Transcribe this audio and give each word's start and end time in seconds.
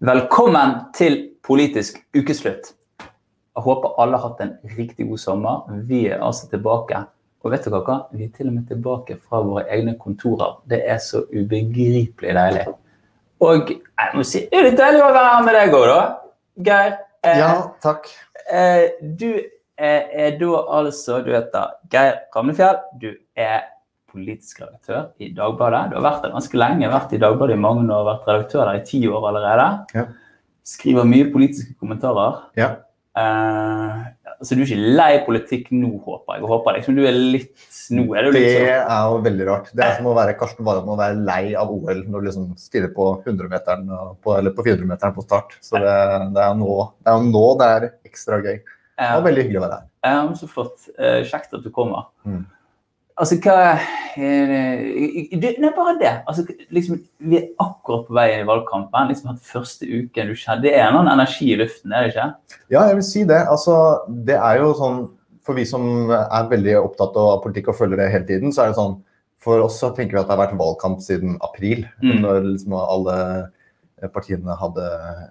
Velkommen 0.00 0.70
til 0.96 1.16
politisk 1.44 1.98
ukeslutt. 2.16 2.70
Jeg 3.52 3.64
håper 3.66 3.98
alle 4.00 4.16
har 4.16 4.30
hatt 4.30 4.38
en 4.40 4.54
riktig 4.78 5.04
god 5.10 5.20
sommer. 5.20 5.66
Vi 5.84 6.06
er 6.08 6.22
altså 6.24 6.46
tilbake. 6.48 7.02
Og 7.44 7.52
vet 7.52 7.66
dere 7.68 7.82
hva? 7.84 7.96
Vi 8.16 8.24
er 8.24 8.30
til 8.32 8.48
og 8.48 8.54
med 8.54 8.62
tilbake 8.70 9.18
fra 9.20 9.42
våre 9.44 9.66
egne 9.68 9.98
kontorer. 10.00 10.54
Det 10.64 10.78
er 10.88 10.96
så 11.04 11.20
ubegripelig 11.28 12.32
deilig. 12.32 12.64
Og 13.44 13.74
jeg 13.74 14.16
må 14.16 14.24
si, 14.24 14.46
det 14.48 14.62
er 14.62 14.66
litt 14.70 14.80
deilig 14.80 15.02
å 15.04 15.12
være 15.12 15.34
her 15.34 15.44
med 15.50 15.58
deg 15.58 15.76
òg, 15.82 15.86
da. 15.92 16.00
Geir. 16.70 16.96
Eh, 17.20 17.42
ja, 17.42 17.52
takk. 17.84 18.08
Eh, 18.48 19.04
du 19.20 19.28
er, 19.36 20.08
er, 20.08 20.32
da 20.40 20.64
altså 20.80 21.20
Du 21.20 21.28
heter 21.36 21.76
Geir 21.92 22.22
Ramnefjell. 22.32 22.80
Du 23.04 23.10
er 23.36 23.68
politisk 24.10 24.62
redaktør 24.62 25.08
i 25.22 25.30
Dagbladet. 25.36 25.90
Du 25.90 25.98
har 25.98 26.06
vært 26.06 26.26
der 26.26 26.34
ganske 26.34 26.60
lenge, 26.60 26.92
vært 26.92 27.16
i 27.16 27.22
Dagbladet 27.22 27.56
i 27.56 27.62
mange 27.62 27.88
år, 27.94 28.06
vært 28.08 28.28
redaktør 28.30 28.66
der 28.66 28.80
i 28.80 28.86
ti 28.86 29.00
år 29.08 29.26
allerede. 29.30 29.66
Ja. 29.96 30.06
Skriver 30.66 31.08
mye 31.08 31.30
politiske 31.32 31.74
kommentarer. 31.80 32.44
Ja. 32.58 32.74
Uh, 33.10 34.06
så 34.40 34.54
du 34.54 34.62
er 34.62 34.68
ikke 34.70 34.92
lei 34.96 35.10
politikk 35.26 35.66
nå, 35.74 35.90
håper 36.04 36.36
jeg. 36.36 36.42
jeg 36.44 36.48
håper 36.48 36.76
liksom 36.76 36.94
du 36.96 37.00
er 37.04 37.16
litt 37.16 37.64
nå 37.92 38.04
er 38.14 38.28
det, 38.28 38.30
litt 38.36 38.46
sånn. 38.54 38.68
det 38.68 38.76
er 38.78 39.08
jo 39.10 39.16
veldig 39.26 39.48
rart. 39.48 39.72
Det 39.76 39.84
er 39.84 39.96
som 39.98 40.08
å 40.08 40.14
være 40.16 40.36
Karsten 40.40 40.64
Warholm 40.68 40.92
og 40.94 41.00
være 41.00 41.18
lei 41.26 41.42
av 41.58 41.72
OL 41.74 42.04
når 42.06 42.22
du 42.22 42.28
liksom 42.28 42.46
stiller 42.60 42.92
på 42.94 43.08
100-meteren 43.18 43.90
eller 43.90 44.54
på 44.54 44.64
400-meteren 44.64 45.16
på 45.16 45.26
start. 45.26 45.58
Så 45.64 45.82
det, 45.82 45.96
det, 46.36 46.46
er 46.46 46.56
nå, 46.56 46.78
det 47.02 47.12
er 47.12 47.26
nå 47.26 47.44
det 47.60 47.68
er 47.74 47.88
ekstra 48.08 48.40
gøy. 48.40 48.62
Det 48.62 49.10
var 49.16 49.26
veldig 49.26 49.44
hyggelig 49.44 49.60
å 49.60 49.66
være 49.66 49.80
her. 49.80 49.86
Ja, 50.06 50.22
så 50.38 50.48
flott. 50.48 50.88
Uh, 50.96 51.20
kjekt 51.28 51.58
at 51.58 51.66
du 51.66 51.70
kommer. 51.74 52.08
Mm. 52.24 52.46
Altså, 53.20 53.36
hva 53.44 53.78
Nei, 54.20 55.70
bare 55.76 55.92
det. 56.00 56.12
Altså, 56.28 56.42
liksom, 56.74 56.98
vi 57.30 57.38
er 57.38 57.46
akkurat 57.62 58.08
på 58.08 58.16
vei 58.16 58.26
inn 58.32 58.42
i 58.42 58.48
valgkampen. 58.48 59.08
liksom 59.08 59.30
den 59.30 59.42
første 59.52 59.86
uken 59.86 60.32
du 60.32 60.34
skjedde. 60.34 60.64
Det 60.66 60.74
er 60.74 60.90
noen 60.94 61.10
energi 61.12 61.52
i 61.52 61.58
luften, 61.60 61.92
er 61.92 62.06
det 62.06 62.14
ikke? 62.14 62.56
Ja, 62.72 62.86
jeg 62.88 62.98
vil 62.98 63.06
si 63.06 63.22
det. 63.28 63.38
Altså, 63.52 63.76
det 64.26 64.38
er 64.40 64.62
jo 64.62 64.74
sånn 64.78 65.00
For 65.46 65.56
vi 65.56 65.64
som 65.64 66.10
er 66.12 66.50
veldig 66.50 66.74
opptatt 66.82 67.14
av 67.16 67.38
politikk 67.44 67.70
og 67.72 67.78
følger 67.78 68.02
det 68.02 68.10
hele 68.12 68.26
tiden, 68.28 68.52
så 68.52 68.64
er 68.64 68.72
det 68.72 68.78
sånn 68.78 68.98
For 69.40 69.62
oss 69.64 69.78
så 69.80 69.88
tenker 69.96 70.18
vi 70.18 70.20
at 70.20 70.28
det 70.28 70.34
har 70.34 70.42
vært 70.42 70.58
valgkamp 70.60 71.00
siden 71.00 71.38
april. 71.40 71.86
Mm. 72.04 72.18
Når 72.26 72.42
liksom 72.50 72.76
alle 72.76 73.16
partiene 74.08 74.56
hadde 74.56 74.86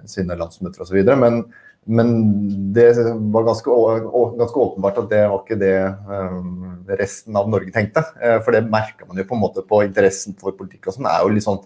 sine 0.10 0.38
landsmøter 0.38 0.86
osv. 0.86 1.02
Men 1.18 1.42
men 1.90 2.10
det 2.76 2.92
var 3.34 3.48
ganske, 3.48 3.76
ganske, 4.38 4.62
åpenbart 4.62 5.00
at 5.02 5.10
det 5.10 5.22
var 5.32 5.40
ikke 5.42 5.58
det 5.58 5.76
um, 6.06 6.82
resten 7.00 7.38
av 7.40 7.48
Norge 7.50 7.72
tenkte. 7.74 8.04
Uh, 8.20 8.38
for 8.46 8.54
det 8.54 8.68
merka 8.70 9.08
man 9.08 9.18
jo 9.18 9.26
på 9.30 9.38
en 9.38 9.42
måte 9.42 9.64
på 9.66 9.82
interessen 9.88 10.36
for 10.40 10.58
politikk. 10.58 10.90
og 10.90 10.98
sånn, 10.98 11.08
er 11.10 11.24
jo 11.24 11.32
litt 11.34 11.48
sånn, 11.48 11.62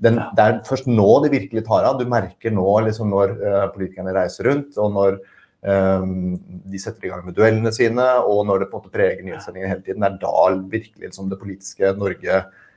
den, 0.00 0.16
Det 0.34 0.46
er 0.46 0.62
først 0.66 0.88
nå 0.88 1.08
det 1.22 1.34
virkelig 1.34 1.66
tar 1.68 1.86
av. 1.86 2.00
Du 2.00 2.08
merker 2.08 2.54
nå 2.56 2.66
liksom 2.88 3.12
når 3.12 3.36
uh, 3.44 3.66
politikerne 3.74 4.16
reiser 4.16 4.48
rundt, 4.48 4.72
og 4.80 4.96
når 4.96 5.20
um, 5.60 6.34
de 6.72 6.80
setter 6.80 7.06
i 7.06 7.12
gang 7.12 7.22
med 7.28 7.36
duellene 7.36 7.74
sine, 7.76 8.08
og 8.24 8.42
når 8.48 8.64
det 8.64 8.70
på 8.72 8.80
en 8.80 8.82
måte 8.82 8.96
preger 8.96 9.22
nyhetssendingene 9.26 9.74
hele 9.74 9.84
tiden. 9.84 10.02
Det 10.02 10.10
er 10.10 10.18
da 10.24 10.64
virkelig 10.72 11.12
liksom, 11.12 11.30
det 11.30 11.38
politiske 11.44 11.94
Norge 12.00 12.42
Eh, 12.42 12.68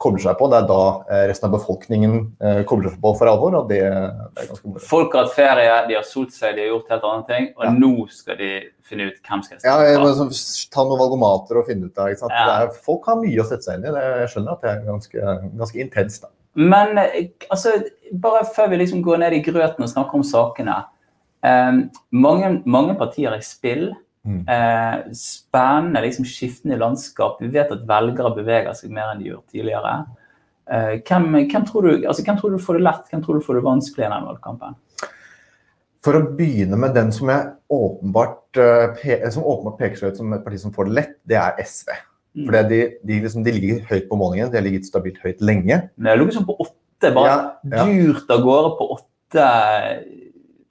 kobler 0.00 0.22
seg 0.24 0.36
på. 0.38 0.48
Det 0.52 0.58
er 0.60 0.68
da 0.68 0.82
eh, 1.04 1.24
resten 1.30 1.48
av 1.48 1.56
befolkningen 1.58 2.14
eh, 2.40 2.60
kobler 2.68 2.94
seg 2.94 3.02
på 3.02 3.12
for 3.18 3.30
alvor. 3.30 3.56
og 3.60 3.72
det, 3.72 3.80
det 3.84 4.44
er 4.44 4.50
ganske 4.52 4.70
moro. 4.70 4.84
Folk 4.88 5.16
har 5.16 5.26
hatt 5.26 5.36
ferie, 5.36 5.74
de 5.88 5.98
har 5.98 6.06
solt 6.08 6.32
seg, 6.36 6.56
de 6.56 6.64
har 6.64 6.70
gjort 6.72 6.94
helt 6.94 7.08
andre 7.10 7.26
ting. 7.32 7.50
Og 7.58 7.66
ja. 7.66 7.74
nå 7.76 7.92
skal 8.14 8.38
de 8.40 8.52
finne 8.84 9.10
ut 9.10 9.18
hvem 9.20 9.44
skal 9.44 9.60
stemme 9.60 9.90
ja, 9.90 9.98
på. 10.00 10.14
Sånn, 10.20 10.32
ta 10.72 10.86
noen 10.86 11.02
valgomater 11.02 11.60
og 11.60 11.68
finne 11.68 11.90
ut 11.90 12.00
av 12.00 12.14
ja. 12.14 12.46
er, 12.54 12.72
Folk 12.86 13.10
har 13.10 13.20
mye 13.20 13.42
å 13.42 13.48
sette 13.48 13.68
seg 13.68 13.78
inn 13.80 13.90
i. 13.90 13.92
jeg 13.92 14.32
skjønner 14.32 14.56
at 14.56 14.64
det 14.64 14.72
er 14.72 14.88
ganske, 14.88 15.36
ganske 15.60 15.84
intenst. 15.84 16.26
Men 16.54 16.96
altså, 17.00 17.76
bare 18.22 18.44
før 18.54 18.70
vi 18.72 18.80
liksom 18.84 19.02
går 19.04 19.24
ned 19.24 19.36
i 19.36 19.44
grøten 19.44 19.84
og 19.84 19.90
snakker 19.90 20.20
om 20.20 20.26
sakene. 20.26 20.80
Eh, 21.44 21.72
mange, 22.16 22.50
mange 22.64 22.96
partier 23.00 23.36
i 23.36 23.44
spill. 23.44 23.90
Mm. 24.24 24.44
Eh, 24.48 25.12
spennende, 25.12 26.00
liksom 26.00 26.24
skiftende 26.24 26.78
landskap. 26.80 27.40
Vi 27.42 27.50
vet 27.52 27.72
at 27.72 27.84
velgere 27.88 28.32
beveger 28.38 28.76
seg 28.76 28.92
mer 28.94 29.12
enn 29.12 29.20
de 29.20 29.28
gjorde 29.30 29.52
tidligere. 29.52 29.96
Eh, 30.64 30.94
hvem, 31.04 31.28
hvem, 31.50 31.66
tror 31.68 31.84
du, 31.84 31.92
altså, 32.08 32.24
hvem, 32.24 32.38
tror 32.40 32.54
du, 32.54 32.62
får 32.62 32.78
det 32.78 32.86
lett, 32.86 33.04
hvem 33.10 33.24
tror 33.24 33.38
du 33.38 33.44
får 33.44 33.58
det 33.58 33.66
vanskelig 33.66 34.04
i 34.04 34.08
denne 34.08 34.30
valgkampen? 34.30 34.80
For 36.04 36.18
å 36.18 36.24
begynne 36.36 36.78
med 36.80 36.96
den 36.96 37.12
som, 37.16 37.30
åpenbart, 37.72 38.58
uh, 38.60 39.28
som 39.32 39.46
åpenbart 39.48 39.78
peker 39.78 40.00
seg 40.00 40.12
ut 40.12 40.18
som 40.20 40.34
et 40.36 40.42
parti 40.44 40.58
som 40.60 40.72
får 40.74 40.90
det 40.90 40.96
lett, 40.98 41.14
det 41.28 41.38
er 41.40 41.60
SV. 41.64 41.94
Mm. 42.34 42.42
For 42.42 42.56
de, 42.72 42.80
de, 43.00 43.20
liksom, 43.24 43.44
de, 43.46 43.54
ligger 43.56 43.86
høyt 43.88 44.10
på 44.10 44.18
målingen, 44.20 44.50
de 44.52 44.58
har 44.58 44.66
ligget 44.66 44.88
stabilt 44.88 45.20
høyt 45.24 45.40
lenge. 45.44 45.78
Det 45.96 46.12
jeg 46.12 46.20
lå 46.20 46.26
sånn 46.34 46.48
på 46.48 46.58
åtte, 46.60 47.12
bare 47.14 47.30
ja, 47.30 47.38
ja. 47.72 47.86
dyrt 47.88 48.32
av 48.36 48.44
gårde 48.44 48.74
på 48.80 48.88
åtte 48.98 49.48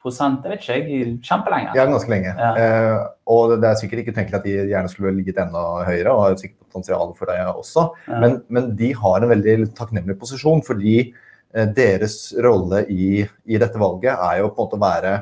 jeg 0.03 0.51
vet 0.51 0.63
ikke, 0.63 0.77
jeg, 0.77 1.11
kjempelenge. 1.23 1.73
Ja, 1.77 1.85
ganske 1.87 2.11
lenge. 2.11 2.33
Ja. 2.35 2.51
Eh, 2.59 3.03
og 3.31 3.55
det 3.61 3.69
er 3.69 3.77
sikkert 3.79 4.03
ikke 4.03 4.15
tenkelig 4.17 4.39
at 4.39 4.47
de 4.47 4.55
gjerne 4.71 4.91
skulle 4.91 5.13
ligget 5.15 5.39
enda 5.39 5.61
høyere, 5.87 6.11
og 6.11 6.23
har 6.25 6.35
sikkert 6.39 6.67
potensial 6.67 7.13
for 7.17 7.31
det 7.31 7.37
også. 7.53 7.85
Ja. 8.09 8.19
Men, 8.23 8.41
men, 8.51 8.73
de 8.79 8.91
har 8.99 9.21
en 9.23 9.31
veldig 9.31 9.69
takknemlig 9.77 10.17
posisjon, 10.19 10.63
fordi 10.65 10.97
eh, 11.07 11.69
deres 11.77 12.17
rolle 12.43 12.83
i, 12.91 13.23
i, 13.23 13.61
dette 13.61 13.79
valget 13.79 14.13
er 14.17 14.41
jo 14.41 14.51
på 14.51 14.59
en 14.59 14.67
måte 14.67 14.79
å 14.81 14.83
være 14.83 15.15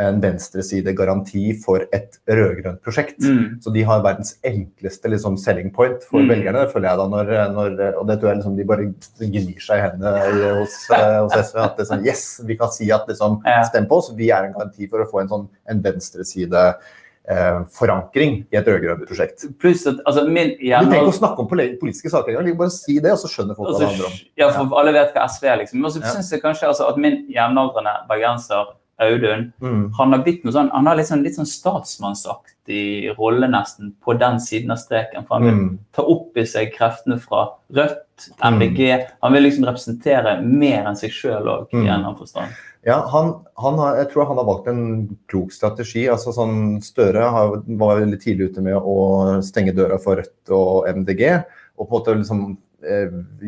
en 0.00 0.18
venstresidegaranti 0.20 1.54
for 1.62 1.86
et 1.96 2.18
rød-grønt 2.28 2.82
prosjekt. 2.84 3.16
Mm. 3.22 3.56
Så 3.64 3.72
de 3.72 3.84
har 3.88 4.02
verdens 4.04 4.34
enkleste 4.46 5.08
liksom, 5.12 5.38
selling 5.40 5.72
point 5.74 6.04
for 6.04 6.20
mm. 6.20 6.32
velgerne, 6.34 6.66
føler 6.72 6.90
jeg 6.90 7.00
da. 7.00 7.06
Når, 7.14 7.32
når, 7.54 7.78
og 8.02 8.10
det 8.10 8.18
tror 8.20 8.30
jeg 8.30 8.42
liksom, 8.42 8.58
de 8.58 8.68
bare 8.68 8.90
gnir 9.22 9.64
seg 9.64 9.80
i 9.80 9.86
hendene 9.86 10.52
hos, 10.60 10.76
hos, 10.90 11.38
SV. 11.40 11.62
At 11.64 11.80
det 11.80 11.88
sånn, 11.88 12.04
yes, 12.06 12.28
vi 12.48 12.58
kan 12.60 12.72
si 12.74 12.90
at 12.94 13.08
liksom, 13.08 13.40
stem 13.70 13.88
på 13.88 14.02
oss. 14.02 14.12
Vi 14.18 14.30
er 14.34 14.50
en 14.50 14.54
garanti 14.56 14.90
for 14.92 15.02
å 15.02 15.08
få 15.10 15.24
en 15.24 15.32
sånn 15.32 15.50
en 15.72 15.82
venstreside 15.82 16.68
eh, 17.32 17.58
forankring 17.78 18.38
i 18.52 18.60
et 18.60 18.68
rød-grønt 18.68 19.08
prosjekt. 19.08 19.48
Pluss 19.62 19.88
at, 19.88 20.04
altså, 20.04 20.26
min, 20.28 20.54
ja, 20.60 20.84
du 20.84 20.90
trenger 20.90 21.08
ikke 21.08 21.16
å 21.16 21.20
snakke 21.22 21.44
om 21.44 21.52
politiske 21.52 22.12
saker 22.12 22.36
engang. 22.36 22.56
Bare 22.60 22.74
si 22.74 23.00
det, 23.00 23.16
og 23.16 23.22
så 23.24 23.32
skjønner 23.32 23.56
folk 23.58 23.72
altså, 23.72 23.80
hva 23.80 23.86
det 23.86 23.94
handler 23.94 24.10
om. 24.12 24.24
Ja, 24.42 24.52
for 24.52 24.80
alle 24.82 24.96
vet 25.00 25.16
hva 25.16 25.28
SV 25.32 25.48
er, 25.48 25.62
liksom. 25.64 25.80
Men 25.84 25.94
så 25.94 26.04
ja. 26.04 26.16
syns 26.18 26.34
jeg 26.36 26.44
kanskje 26.44 26.68
altså, 26.68 26.90
at 26.92 27.00
min 27.00 27.22
jevnaldrende 27.32 28.02
bergenser 28.10 28.76
Audun. 29.02 29.52
Mm. 29.60 29.92
Han 29.98 30.12
har 30.14 30.22
blitt 30.24 30.44
noe 30.44 30.54
sånn, 30.54 30.70
han 30.72 30.86
har 30.88 30.96
litt 30.96 31.08
sånn, 31.10 31.24
litt 31.24 31.36
sånn 31.36 31.48
statsmannsaktig 31.48 33.12
rolle 33.18 33.48
nesten 33.52 33.92
på 34.02 34.16
den 34.16 34.40
siden 34.40 34.72
av 34.72 34.80
streken. 34.80 35.26
for 35.26 35.36
Han 35.36 35.44
vil 35.46 35.58
mm. 35.58 35.74
ta 35.96 36.04
opp 36.16 36.38
i 36.40 36.46
seg 36.48 36.72
kreftene 36.76 37.18
fra 37.20 37.48
Rødt, 37.76 38.30
MDG. 38.40 38.80
Mm. 38.88 39.10
Han 39.26 39.36
vil 39.36 39.46
liksom 39.48 39.68
representere 39.68 40.38
mer 40.40 40.88
enn 40.88 40.96
seg 40.96 41.12
sjøl 41.12 41.44
òg, 41.44 41.68
i 41.68 41.76
mm. 41.76 41.82
en 41.82 41.90
eller 41.90 41.98
annen 41.98 42.18
forstand. 42.22 42.64
Ja, 42.86 43.00
han, 43.10 43.32
han 43.58 43.80
har, 43.82 43.96
jeg 43.98 44.12
tror 44.12 44.28
han 44.30 44.38
har 44.38 44.46
valgt 44.46 44.68
en 44.70 44.82
klok 45.28 45.52
strategi. 45.52 46.06
altså 46.08 46.32
sånn 46.32 46.78
Støre 46.86 47.28
har, 47.34 47.56
var 47.66 48.00
veldig 48.00 48.20
tidlig 48.22 48.52
ute 48.52 48.62
med 48.64 48.78
å 48.78 49.40
stenge 49.44 49.74
døra 49.76 49.98
for 50.00 50.22
Rødt 50.22 50.54
og 50.54 50.86
MDG. 50.94 51.24
og 51.76 51.84
på 51.84 51.90
en 51.90 51.98
måte 51.98 52.14
liksom 52.16 52.44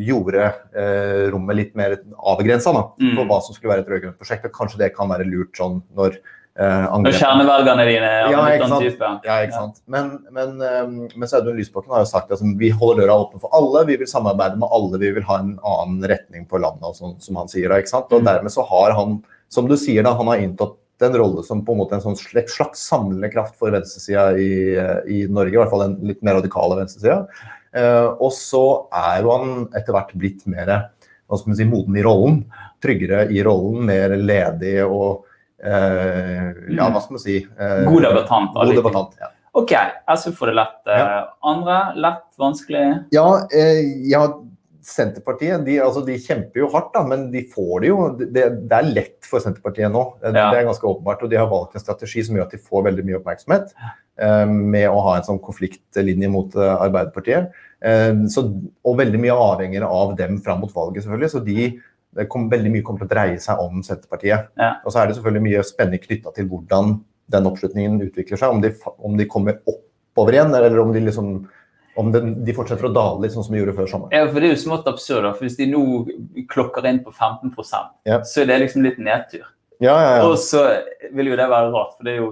gjorde 0.07 0.49
eh, 0.75 1.29
rommet 1.33 1.57
litt 1.57 1.77
mer 1.79 1.97
avgrensa 2.17 2.73
mm. 2.73 3.13
for 3.15 3.29
hva 3.29 3.39
som 3.45 3.55
skulle 3.55 3.73
være 3.73 3.85
et 3.85 3.93
rød-grønt 3.93 4.19
prosjekt. 4.19 4.47
og 4.47 4.55
Kanskje 4.55 4.83
det 4.83 4.91
kan 4.95 5.09
være 5.11 5.27
lurt 5.29 5.55
sånn 5.57 5.79
når 5.97 6.17
eh, 6.19 6.87
Når 7.05 7.17
kjernevelgerne 7.19 7.87
dine 7.89 8.09
er 8.09 8.33
ja, 8.33 8.43
ikke 8.55 8.69
sant? 8.73 8.85
Type. 8.87 9.11
Ja, 9.27 9.37
ikke 9.45 9.57
sant. 9.57 9.79
Men, 9.91 10.11
men, 10.35 10.57
um, 10.59 10.99
men 11.13 11.35
Audun 11.39 11.59
Lysbakken 11.59 11.95
har 11.95 12.05
jo 12.05 12.11
sagt 12.11 12.29
at 12.29 12.37
altså, 12.37 12.51
vi 12.59 12.73
holder 12.73 13.05
døra 13.05 13.19
åpen 13.23 13.43
for 13.43 13.53
alle, 13.57 13.85
vi 13.89 13.99
vil 14.01 14.11
samarbeide 14.11 14.59
med 14.61 14.75
alle, 14.75 15.01
vi 15.01 15.13
vil 15.17 15.27
ha 15.29 15.39
en 15.43 15.55
annen 15.57 16.03
retning 16.11 16.45
på 16.49 16.61
landet, 16.61 16.99
sånn, 16.99 17.17
som 17.23 17.41
han 17.41 17.51
sier. 17.51 17.73
ikke 17.77 17.93
sant? 17.95 18.11
Og 18.13 18.23
mm. 18.23 18.29
Dermed 18.31 18.55
så 18.55 18.67
har 18.69 18.97
han, 18.99 19.19
som 19.51 19.69
du 19.69 19.77
sier, 19.79 20.03
da, 20.05 20.17
han 20.19 20.31
har 20.31 20.43
inntatt 20.43 20.77
en 21.05 21.15
rolle 21.15 21.43
som 21.43 21.61
på 21.65 21.71
en 21.71 21.79
måte 21.79 21.95
en 21.95 22.03
sånn 22.03 22.17
slags 22.19 22.81
samlende 22.83 23.29
kraft 23.31 23.55
for 23.59 23.71
venstresida 23.71 24.33
i, 24.35 24.51
i 25.07 25.21
Norge, 25.31 25.55
i 25.55 25.61
hvert 25.61 25.71
fall 25.71 25.85
den 25.85 25.95
litt 26.11 26.19
mer 26.25 26.39
radikale 26.39 26.75
venstresida. 26.81 27.21
Eh, 27.75 28.07
og 28.17 28.31
så 28.33 28.63
er 28.95 29.23
jo 29.23 29.33
han 29.35 29.67
etter 29.77 29.95
hvert 29.95 30.15
blitt 30.17 30.47
mer 30.49 30.71
hva 31.29 31.37
skal 31.37 31.51
man 31.51 31.57
si, 31.59 31.65
moden 31.69 31.97
i 31.99 32.03
rollen. 32.05 32.39
Tryggere 32.81 33.27
i 33.29 33.43
rollen, 33.45 33.83
mer 33.85 34.15
ledig 34.17 34.79
og 34.85 35.27
eh, 35.61 36.49
Ja, 36.73 36.87
hva 36.89 37.03
skal 37.03 37.19
man 37.19 37.21
si 37.21 37.37
eh, 37.43 37.83
God 37.85 38.07
debattant. 38.07 38.55
God 38.57 38.79
debattant 38.79 39.19
ja. 39.21 39.33
OK, 39.57 39.73
jeg 39.73 40.17
SV 40.21 40.35
får 40.37 40.51
det 40.51 40.59
lett. 40.59 40.77
Ja. 40.89 41.23
Andre 41.49 41.79
lett, 41.97 42.27
vanskelig? 42.39 42.85
Ja, 43.13 43.25
ja 44.07 44.23
Senterpartiet 44.89 45.65
de, 45.65 45.75
altså, 45.83 46.01
de, 46.05 46.15
kjemper 46.21 46.61
jo 46.63 46.69
hardt, 46.71 46.93
da, 46.93 47.01
men 47.05 47.27
de 47.33 47.41
får 47.51 47.83
det 47.83 47.89
jo. 47.89 47.97
Det, 48.19 48.45
det 48.69 48.77
er 48.77 48.91
lett 48.93 49.27
for 49.27 49.43
Senterpartiet 49.43 49.91
nå. 49.93 50.03
Det, 50.21 50.31
ja. 50.31 50.47
det, 50.53 50.61
er 50.61 50.69
ganske 50.69 50.87
åpenbart. 50.87 51.25
Og 51.25 51.33
de 51.33 51.37
har 51.37 51.49
valgt 51.51 51.75
en 51.75 51.83
strategi 51.83 52.23
som 52.25 52.37
gjør 52.37 52.47
at 52.47 52.55
de 52.55 52.61
får 52.63 52.85
veldig 52.87 53.05
mye 53.05 53.19
oppmerksomhet. 53.19 53.73
Eh, 54.19 54.45
med 54.47 54.89
å 54.91 54.99
ha 55.05 55.17
en 55.17 55.23
sånn 55.23 55.39
konfliktlinje 55.39 56.29
mot 56.31 56.55
eh, 56.59 56.71
Arbeiderpartiet. 56.83 57.53
Eh, 57.79 58.25
så, 58.31 58.43
og 58.83 58.97
veldig 58.99 59.21
mye 59.23 59.35
avhenger 59.35 59.85
av 59.87 60.17
dem 60.19 60.41
fram 60.43 60.59
mot 60.65 60.73
valget, 60.75 61.05
selvfølgelig. 61.05 61.29
Så 61.31 61.43
de, 61.45 61.67
det 62.19 62.25
kom, 62.31 62.49
veldig 62.51 62.73
mye 62.73 62.83
kommer 62.85 63.05
til 63.05 63.07
å 63.07 63.13
dreie 63.13 63.37
seg 63.43 63.61
om 63.63 63.79
Senterpartiet. 63.85 64.49
Ja. 64.59 64.73
Og 64.83 64.91
så 64.91 64.99
er 65.01 65.07
det 65.07 65.15
selvfølgelig 65.19 65.45
mye 65.45 65.63
spenning 65.67 66.03
knytta 66.03 66.33
til 66.35 66.49
hvordan 66.51 66.97
den 67.31 67.47
oppslutningen 67.47 68.01
utvikler 68.09 68.41
seg. 68.41 68.57
Om 68.57 68.65
de, 68.65 68.73
om 69.07 69.15
de 69.19 69.29
kommer 69.29 69.61
oppover 69.69 70.35
igjen, 70.35 70.51
eller 70.57 70.83
om 70.83 70.91
de 70.95 71.05
liksom 71.05 71.31
om 71.99 72.11
den, 72.13 72.35
de 72.47 72.53
fortsetter 72.55 72.87
å 72.87 72.93
dale 72.95 73.23
litt, 73.25 73.33
sånn 73.33 73.43
som 73.43 73.55
de 73.55 73.59
gjorde 73.59 73.75
før 73.75 73.87
sommeren. 73.91 74.13
Ja, 74.15 74.27
for 74.27 74.39
Det 74.39 74.47
er 74.47 74.53
jo 74.53 74.59
smått 74.61 74.85
absurd. 74.87 75.23
da, 75.25 75.33
for 75.35 75.47
Hvis 75.47 75.57
de 75.59 75.65
nå 75.67 75.81
klokker 76.51 76.85
inn 76.87 77.01
på 77.03 77.11
15 77.11 77.51
Ja. 78.07 78.21
så 78.23 78.41
er 78.41 78.51
det 78.51 78.59
liksom 78.61 78.83
litt 78.83 78.99
nedtur. 78.99 79.47
Ja, 79.79 79.95
ja, 79.95 80.11
ja. 80.19 80.27
Og 80.27 80.37
så 80.39 80.63
vil 81.11 81.31
jo 81.31 81.35
det 81.35 81.49
være 81.49 81.71
rart, 81.71 81.97
for 81.97 82.07
det 82.07 82.13
er 82.13 82.21
jo 82.23 82.29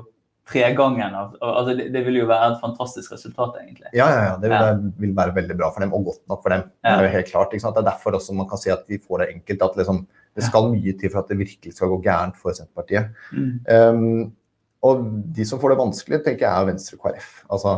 tregangen 0.47 1.15
altså 1.15 1.73
det, 1.75 2.01
vil 2.05 2.21
jo 2.21 2.27
være 2.29 2.53
et 2.53 2.61
fantastisk 2.61 3.11
resultat, 3.11 3.57
egentlig. 3.61 3.89
Ja, 3.91 4.07
ja, 4.07 4.21
ja. 4.29 4.35
Det 4.39 4.51
vil, 4.51 4.61
det 4.85 5.03
vil 5.03 5.15
være 5.17 5.35
veldig 5.35 5.57
bra 5.59 5.69
for 5.75 5.83
dem, 5.83 5.91
og 5.94 6.05
godt 6.11 6.23
nok 6.31 6.44
for 6.45 6.55
dem. 6.55 6.63
Det 6.85 6.94
er 6.94 7.03
jo 7.03 7.11
helt 7.17 7.31
klart, 7.31 7.51
ikke 7.53 7.65
sant? 7.65 7.75
Det 7.75 7.83
er 7.83 7.89
derfor 7.91 8.17
også 8.17 8.35
man 8.38 8.47
kan 8.49 8.61
si 8.61 8.71
at 8.73 8.88
de 8.88 8.99
får 9.03 9.23
det 9.23 9.29
enkelt. 9.35 9.65
At 9.67 9.77
liksom, 9.81 10.01
det 10.38 10.47
skal 10.47 10.71
mye 10.71 10.95
til 10.99 11.11
for 11.11 11.23
at 11.23 11.33
det 11.33 11.39
virkelig 11.41 11.75
skal 11.75 11.91
gå 11.91 11.99
gærent 12.07 12.39
for 12.39 12.55
Senterpartiet. 12.55 13.11
Mm. 13.33 13.51
Um, 13.67 14.31
og 14.88 15.05
de 15.35 15.45
som 15.49 15.59
får 15.59 15.73
det 15.73 15.79
vanskelig, 15.81 16.23
tenker 16.23 16.47
jeg 16.47 16.53
er 16.53 16.71
Venstre 16.71 16.97
og 16.97 17.05
KrF. 17.05 17.31
Altså, 17.51 17.77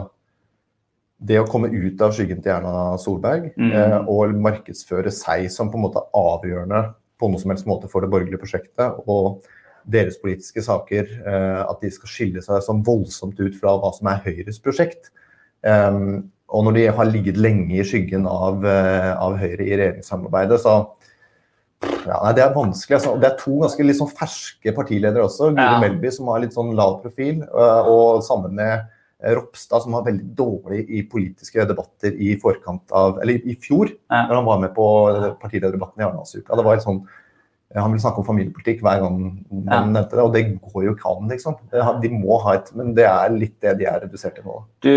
det 1.19 1.39
å 1.41 1.47
komme 1.49 1.71
ut 1.71 2.01
av 2.05 2.13
skyggen 2.15 2.41
til 2.43 2.53
Erna 2.53 2.95
Solberg 3.01 3.49
Mm. 3.57 3.71
eh, 3.75 3.97
og 4.07 4.35
markedsføre 4.39 5.11
seg 5.11 5.49
som 5.51 5.71
på 5.71 5.79
en 5.79 5.87
måte 5.87 6.03
avgjørende 6.15 6.93
på 7.19 7.27
noe 7.27 7.41
som 7.41 7.51
helst 7.51 7.67
måte 7.67 7.89
for 7.91 8.01
det 8.01 8.09
borgerlige 8.11 8.39
prosjektet, 8.39 9.01
og 9.07 9.43
deres 9.85 10.17
politiske 10.21 10.63
saker, 10.65 11.07
eh, 11.25 11.61
at 11.63 11.79
de 11.81 11.91
skal 11.91 12.11
skille 12.11 12.43
seg 12.43 12.61
så 12.65 12.75
voldsomt 12.85 13.39
ut 13.39 13.55
fra 13.59 13.77
hva 13.79 13.93
som 13.95 14.07
er 14.11 14.21
Høyres 14.25 14.59
prosjekt. 14.63 15.11
Um, 15.63 16.29
og 16.49 16.65
når 16.65 16.77
de 16.77 16.85
har 16.97 17.09
ligget 17.09 17.37
lenge 17.37 17.75
i 17.77 17.85
skyggen 17.85 18.25
av, 18.29 18.63
eh, 18.65 19.11
av 19.13 19.35
Høyre 19.37 19.65
i 19.65 19.75
regjeringssamarbeidet, 19.75 20.61
så 20.63 20.77
ja, 21.79 22.17
nei, 22.23 22.33
Det 22.35 22.43
er 22.43 22.55
vanskelig. 22.55 22.97
Altså. 22.97 23.19
Det 23.21 23.27
er 23.29 23.37
to 23.39 23.57
ganske 23.61 23.93
sånn 23.95 24.11
ferske 24.11 24.73
partiledere 24.75 25.23
også. 25.23 25.53
Guri 25.55 25.63
Ja. 25.63 25.79
Melby, 25.79 26.11
som 26.11 26.27
har 26.27 26.39
litt 26.39 26.53
sånn 26.53 26.75
lav 26.75 27.01
profil, 27.01 27.43
øh, 27.43 27.87
og 27.87 28.23
sammen 28.23 28.53
med 28.55 28.87
eh, 29.23 29.33
Ropstad, 29.35 29.83
som 29.83 29.93
var 29.93 30.03
veldig 30.03 30.35
dårlig 30.35 30.89
i 30.89 31.03
politiske 31.03 31.65
debatter 31.67 32.11
i 32.19 32.35
forkant 32.39 32.91
av 32.91 33.19
Eller 33.21 33.39
i 33.45 33.55
fjor, 33.55 33.87
Ja. 34.09 34.27
når 34.27 34.35
han 34.35 34.45
var 34.45 34.59
med 34.59 34.75
på 34.75 35.39
partilederdebatten 35.39 35.99
i 35.99 36.03
Arendalsuka. 36.03 36.55
Det 36.55 36.65
var 36.65 36.75
helt 36.75 36.83
sånn 36.83 37.05
han 37.75 37.91
ville 37.91 38.01
snakke 38.01 38.17
om 38.17 38.25
familiepolitikk 38.25 38.79
hver 38.81 39.03
gang 39.03 39.17
man 39.21 39.91
nevnte 39.93 40.17
det, 40.17 40.23
og 40.23 40.31
det 40.33 40.41
går 40.57 40.85
jo 40.87 40.93
ikke 40.95 41.11
an, 41.11 41.27
liksom. 41.29 41.57
De 42.01 42.09
må 42.09 42.39
ha 42.41 42.55
et 42.57 42.71
Men 42.73 42.95
det 42.97 43.05
er 43.05 43.35
litt 43.35 43.53
det 43.61 43.75
de 43.77 43.85
er 43.85 43.99
redusert 44.01 44.39
til 44.39 44.47
nå. 44.47 44.55
Du, 44.81 44.89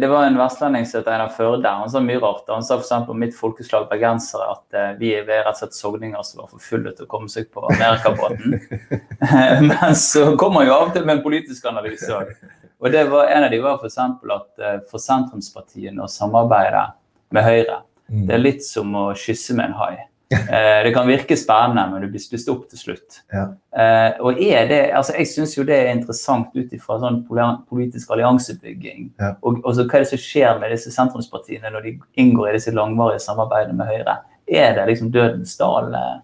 Det 0.00 0.08
var 0.10 0.26
en 0.26 0.38
vestlending 0.40 0.88
som 0.90 1.04
het 1.04 1.10
Einar 1.12 1.30
Førde. 1.36 1.70
Han 1.70 1.92
sa 1.92 2.02
mye 2.02 2.18
rart. 2.18 2.50
Han 2.50 2.66
sa 2.66 2.80
f.eks. 2.80 2.90
om 3.14 3.22
mitt 3.22 3.36
folkeslag 3.38 3.86
bergensere 3.92 4.48
at 4.56 4.80
eh, 4.80 4.90
vi 4.98 5.12
er 5.20 5.28
rett 5.28 5.52
og 5.54 5.60
slett 5.62 5.78
sogninger 5.78 6.26
som 6.26 6.42
var 6.42 6.50
for 6.50 6.66
fulle 6.66 6.96
til 6.96 7.06
å 7.06 7.12
komme 7.14 7.30
seg 7.30 7.46
på 7.54 7.62
Amerikabåten. 7.70 8.58
Men 9.70 9.94
så 9.94 10.32
kommer 10.40 10.64
han 10.64 10.72
jo 10.72 10.76
av 10.80 10.88
og 10.88 10.98
til 10.98 11.06
med 11.06 11.20
en 11.20 11.24
politisk 11.28 11.70
analyse 11.70 12.10
òg. 12.10 12.34
Og 12.80 12.90
det 12.90 13.06
var, 13.12 13.30
en 13.30 13.46
av 13.46 13.54
de 13.54 13.62
var 13.62 13.78
f.eks. 13.78 14.02
at 14.02 14.66
eh, 14.66 14.78
for 14.90 15.06
sentrumspartiene 15.06 16.02
å 16.02 16.10
samarbeide 16.10 16.88
med 17.30 17.46
Høyre, 17.46 17.82
det 18.10 18.34
er 18.34 18.42
litt 18.42 18.64
som 18.66 18.90
å 18.98 19.10
kysse 19.14 19.54
med 19.54 19.70
en 19.70 19.76
hai. 19.78 19.92
Eh, 20.50 20.82
det 20.84 20.92
kan 20.94 21.08
virke 21.08 21.34
spennende, 21.38 21.82
men 21.90 22.02
du 22.04 22.08
blir 22.10 22.22
spist 22.22 22.48
opp 22.50 22.68
til 22.70 22.78
slutt. 22.78 23.20
Ja. 23.34 23.48
Eh, 23.74 24.18
og 24.22 24.38
det, 24.38 24.78
altså 24.94 25.14
Jeg 25.16 25.26
syns 25.26 25.56
jo 25.56 25.64
det 25.66 25.74
er 25.74 25.90
interessant 25.90 26.54
ut 26.54 26.72
ifra 26.74 26.98
sånn 27.02 27.20
politisk 27.26 28.10
alliansebygging. 28.14 29.10
Ja. 29.18 29.32
Og, 29.42 29.58
og 29.64 29.74
så 29.74 29.86
hva 29.86 29.98
er 29.98 30.04
det 30.04 30.10
som 30.12 30.22
skjer 30.22 30.60
med 30.62 30.70
disse 30.74 30.92
sentrumspartiene 30.94 31.70
når 31.74 31.86
de 31.86 31.94
inngår 32.22 32.50
i 32.50 32.56
disse 32.58 32.74
langvarige 32.74 33.22
samarbeidene 33.26 33.78
med 33.78 33.90
Høyre? 33.90 34.16
Er 34.50 34.74
det 34.78 34.86
liksom 34.90 35.10
dødens 35.14 35.56
dal 35.58 35.94
eh, 35.98 36.16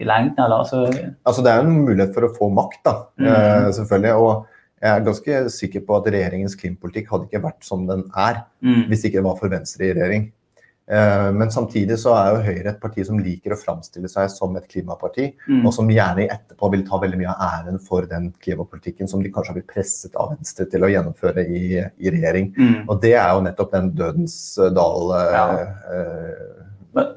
i 0.00 0.08
lengden, 0.08 0.44
eller? 0.44 0.64
Altså, 0.64 0.84
Altså, 1.24 1.44
det 1.44 1.52
er 1.52 1.62
jo 1.62 1.68
en 1.70 1.84
mulighet 1.88 2.14
for 2.16 2.28
å 2.28 2.34
få 2.36 2.50
makt, 2.52 2.80
da, 2.84 2.94
Mm. 3.16 3.26
eh, 3.32 3.72
selvfølgelig. 3.80 4.14
Og 4.14 4.46
jeg 4.82 4.90
er 4.92 5.04
ganske 5.08 5.42
sikker 5.50 5.84
på 5.88 5.96
at 5.96 6.12
regjeringens 6.12 6.56
klimapolitikk 6.60 7.08
hadde 7.12 7.28
ikke 7.30 7.44
vært 7.44 7.64
som 7.64 7.86
den 7.88 8.04
er 8.12 8.42
mm, 8.60 8.88
hvis 8.90 9.04
ikke 9.08 9.20
det 9.22 9.28
var 9.28 9.38
for 9.40 9.48
Venstre 9.48 9.88
i 9.88 9.94
regjering. 9.96 10.32
Eh, 10.86 11.32
Men 11.32 11.48
samtidig 11.50 11.96
så 11.98 12.12
er 12.12 12.30
jo 12.34 12.42
Høyre 12.44 12.68
et 12.74 12.80
parti 12.80 13.04
som 13.06 13.16
liker 13.18 13.54
å 13.54 13.56
framstille 13.56 14.08
seg 14.08 14.28
som 14.30 14.54
et 14.56 14.66
klimaparti, 14.68 15.30
mm, 15.48 15.62
og 15.66 15.72
som 15.72 15.88
gjerne 15.88 16.26
etterpå 16.28 16.70
vil 16.74 16.82
ta 16.86 16.98
veldig 17.00 17.16
mye 17.22 17.32
av 17.32 17.40
æren 17.64 17.78
for 17.80 18.02
den 18.10 18.32
klimapolitikken 18.44 19.08
som 19.08 19.22
de 19.22 19.30
kanskje 19.32 19.54
har 19.54 19.58
blitt 19.60 19.70
presset 19.72 20.14
av 20.20 20.34
Venstre 20.34 20.66
til 20.68 20.84
å 20.84 20.90
gjennomføre 20.92 21.46
i, 21.48 21.62
i 21.80 22.10
regjering. 22.12 22.52
mm. 22.58 22.84
Og 22.88 23.00
det 23.00 23.14
er 23.14 23.32
jo 23.32 23.40
nettopp 23.46 23.72
den 23.72 23.90
dødens 23.96 24.36
eh, 24.58 24.68
dal 24.76 25.10
eh, 25.16 25.32
Ja. 25.32 25.46
eh, 25.94 27.10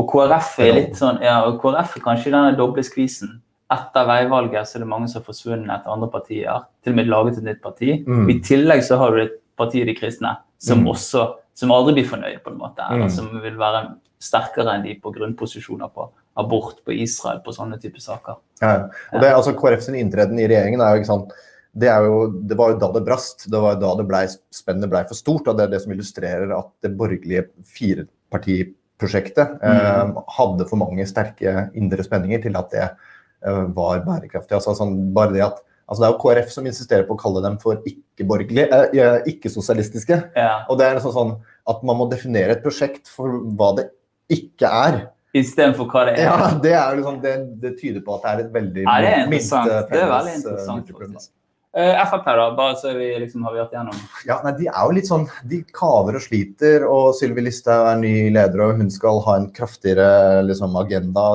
Og 0.00 0.06
KrF 0.08 0.58
er 0.64 0.72
litt 0.72 0.96
sånn, 0.96 1.18
ja, 1.20 1.42
og 1.44 1.58
KrF 1.60 1.96
er 1.98 2.04
kanskje 2.04 2.30
denne 2.32 2.56
doble 2.56 2.80
skvisen. 2.86 3.40
Etter 3.70 4.06
veivalget 4.08 4.66
så 4.66 4.78
er 4.78 4.84
det 4.86 4.88
mange 4.88 5.08
som 5.10 5.20
har 5.20 5.26
forsvunnet 5.28 5.70
etter 5.74 5.92
andre 5.92 6.08
partier. 6.10 6.62
Til 6.82 6.94
og 6.94 6.96
med 6.96 7.06
laget 7.10 7.36
et 7.38 7.44
nytt 7.44 7.60
parti. 7.62 7.98
Mm. 8.06 8.30
I 8.32 8.38
tillegg 8.40 8.80
så 8.86 8.96
har 8.98 9.10
du 9.14 9.20
et 9.26 9.36
parti 9.60 9.84
De 9.84 9.94
kristne 9.94 10.38
som 10.58 10.80
Mm. 10.80 10.86
også 10.94 11.26
som 11.60 11.74
aldri 11.76 11.98
blir 11.98 12.08
fornøyd, 12.08 12.40
på 12.44 12.54
en 12.54 12.58
måte. 12.62 12.86
Eller 12.88 13.08
Mm. 13.10 13.12
som 13.12 13.28
vil 13.42 13.58
være 13.60 13.84
sterkere 14.20 14.74
enn 14.74 14.84
de 14.84 14.94
på 15.00 15.12
grunnposisjoner 15.12 15.92
på 15.92 16.08
abort, 16.40 16.80
på 16.86 16.94
Israel, 16.96 17.40
på 17.44 17.52
sånne 17.52 17.78
typer 17.80 18.00
saker. 18.00 18.40
Ja, 18.62 18.88
og 19.12 19.20
det, 19.20 19.32
altså 19.34 19.52
KrF 19.56 19.82
sin 19.84 19.98
inntreden 20.00 20.38
i 20.40 20.48
regjeringen 20.48 20.80
er 20.80 20.94
jo 20.94 21.02
ikke 21.02 21.12
sant 21.12 21.32
det, 21.72 21.86
jo, 21.86 22.26
det 22.50 22.56
var 22.58 22.72
jo 22.72 22.78
da 22.82 22.88
det 22.96 23.04
brast. 23.06 23.44
Det 23.50 23.60
var 23.62 23.76
jo 23.76 23.80
da 23.84 23.92
det 24.00 24.06
ble, 24.08 24.24
spennet 24.50 24.90
ble 24.90 25.04
for 25.06 25.14
stort. 25.14 25.46
og 25.46 25.56
Det 25.56 25.68
er 25.68 25.70
det 25.76 25.82
som 25.84 25.92
illustrerer 25.94 26.50
at 26.56 26.70
det 26.82 26.96
borgerlige 26.98 27.44
firepartiprosjektet 27.76 29.60
eh, 29.62 30.20
hadde 30.36 30.66
for 30.66 30.80
mange 30.80 31.06
sterke 31.06 31.68
indre 31.78 32.02
spenninger 32.06 32.42
til 32.42 32.58
at 32.58 32.74
det 32.74 32.86
eh, 32.88 33.64
var 33.76 34.02
bærekraftig. 34.06 34.56
Altså, 34.58 34.74
sånn, 34.80 34.96
bare 35.14 35.36
det 35.36 35.46
at 35.46 35.62
Altså 35.90 36.02
Det 36.02 36.06
er 36.06 36.12
jo 36.14 36.20
KrF 36.22 36.50
som 36.54 36.66
insisterer 36.70 37.06
på 37.08 37.16
å 37.16 37.18
kalle 37.18 37.42
dem 37.42 37.56
for 37.58 37.80
ikke-borgerlige, 37.88 38.68
eh, 38.94 39.16
ikke-sosialistiske. 39.32 40.20
Ja. 40.38 40.52
Og 40.70 40.78
det 40.78 40.86
er 40.86 41.00
liksom 41.00 41.14
sånn 41.16 41.32
at 41.70 41.82
man 41.86 41.98
må 41.98 42.06
definere 42.10 42.54
et 42.54 42.62
prosjekt 42.62 43.10
for 43.10 43.40
hva 43.58 43.72
det 43.80 43.88
ikke 44.30 44.70
er. 44.70 45.00
Istedenfor 45.34 45.90
hva 45.90 46.06
det 46.06 46.14
er. 46.18 46.30
Ja, 46.30 46.52
det, 46.62 46.76
er 46.78 46.96
liksom, 46.98 47.18
det, 47.22 47.34
det 47.62 47.74
tyder 47.82 48.06
på 48.06 48.16
at 48.16 48.22
det 48.22 48.30
er 48.30 48.44
et 48.44 48.54
veldig 48.54 48.86
Ja, 48.86 48.96
det 49.02 49.10
er 49.10 49.28
minste 49.30 49.58
interessant. 49.58 49.90
Det 49.90 49.98
er 49.98 50.12
veldig 50.14 50.14
felles, 50.14 50.30
eh, 50.30 50.40
interessant, 50.44 50.94
faktisk. 51.00 51.32
Eh, 51.76 52.04
Frp, 52.10 52.24
da, 52.26 52.48
bare 52.58 52.74
så 52.76 52.90
vi 52.98 53.12
liksom 53.22 53.44
har 53.46 53.54
vært 53.54 53.74
igjennom. 53.76 53.98
Ja, 54.26 54.40
nei, 54.42 54.52
De 54.58 54.66
er 54.66 54.80
jo 54.88 54.94
litt 54.96 55.06
sånn, 55.06 55.28
de 55.46 55.60
kaver 55.70 56.16
og 56.18 56.24
sliter, 56.24 56.82
og 56.90 57.12
Sylvi 57.14 57.44
Listhaug 57.46 57.86
er 57.92 58.00
ny 58.00 58.14
leder, 58.34 58.64
og 58.64 58.80
hun 58.80 58.90
skal 58.90 59.20
ha 59.22 59.36
en 59.38 59.50
kraftigere 59.54 60.42
liksom, 60.48 60.74
agenda, 60.80 61.28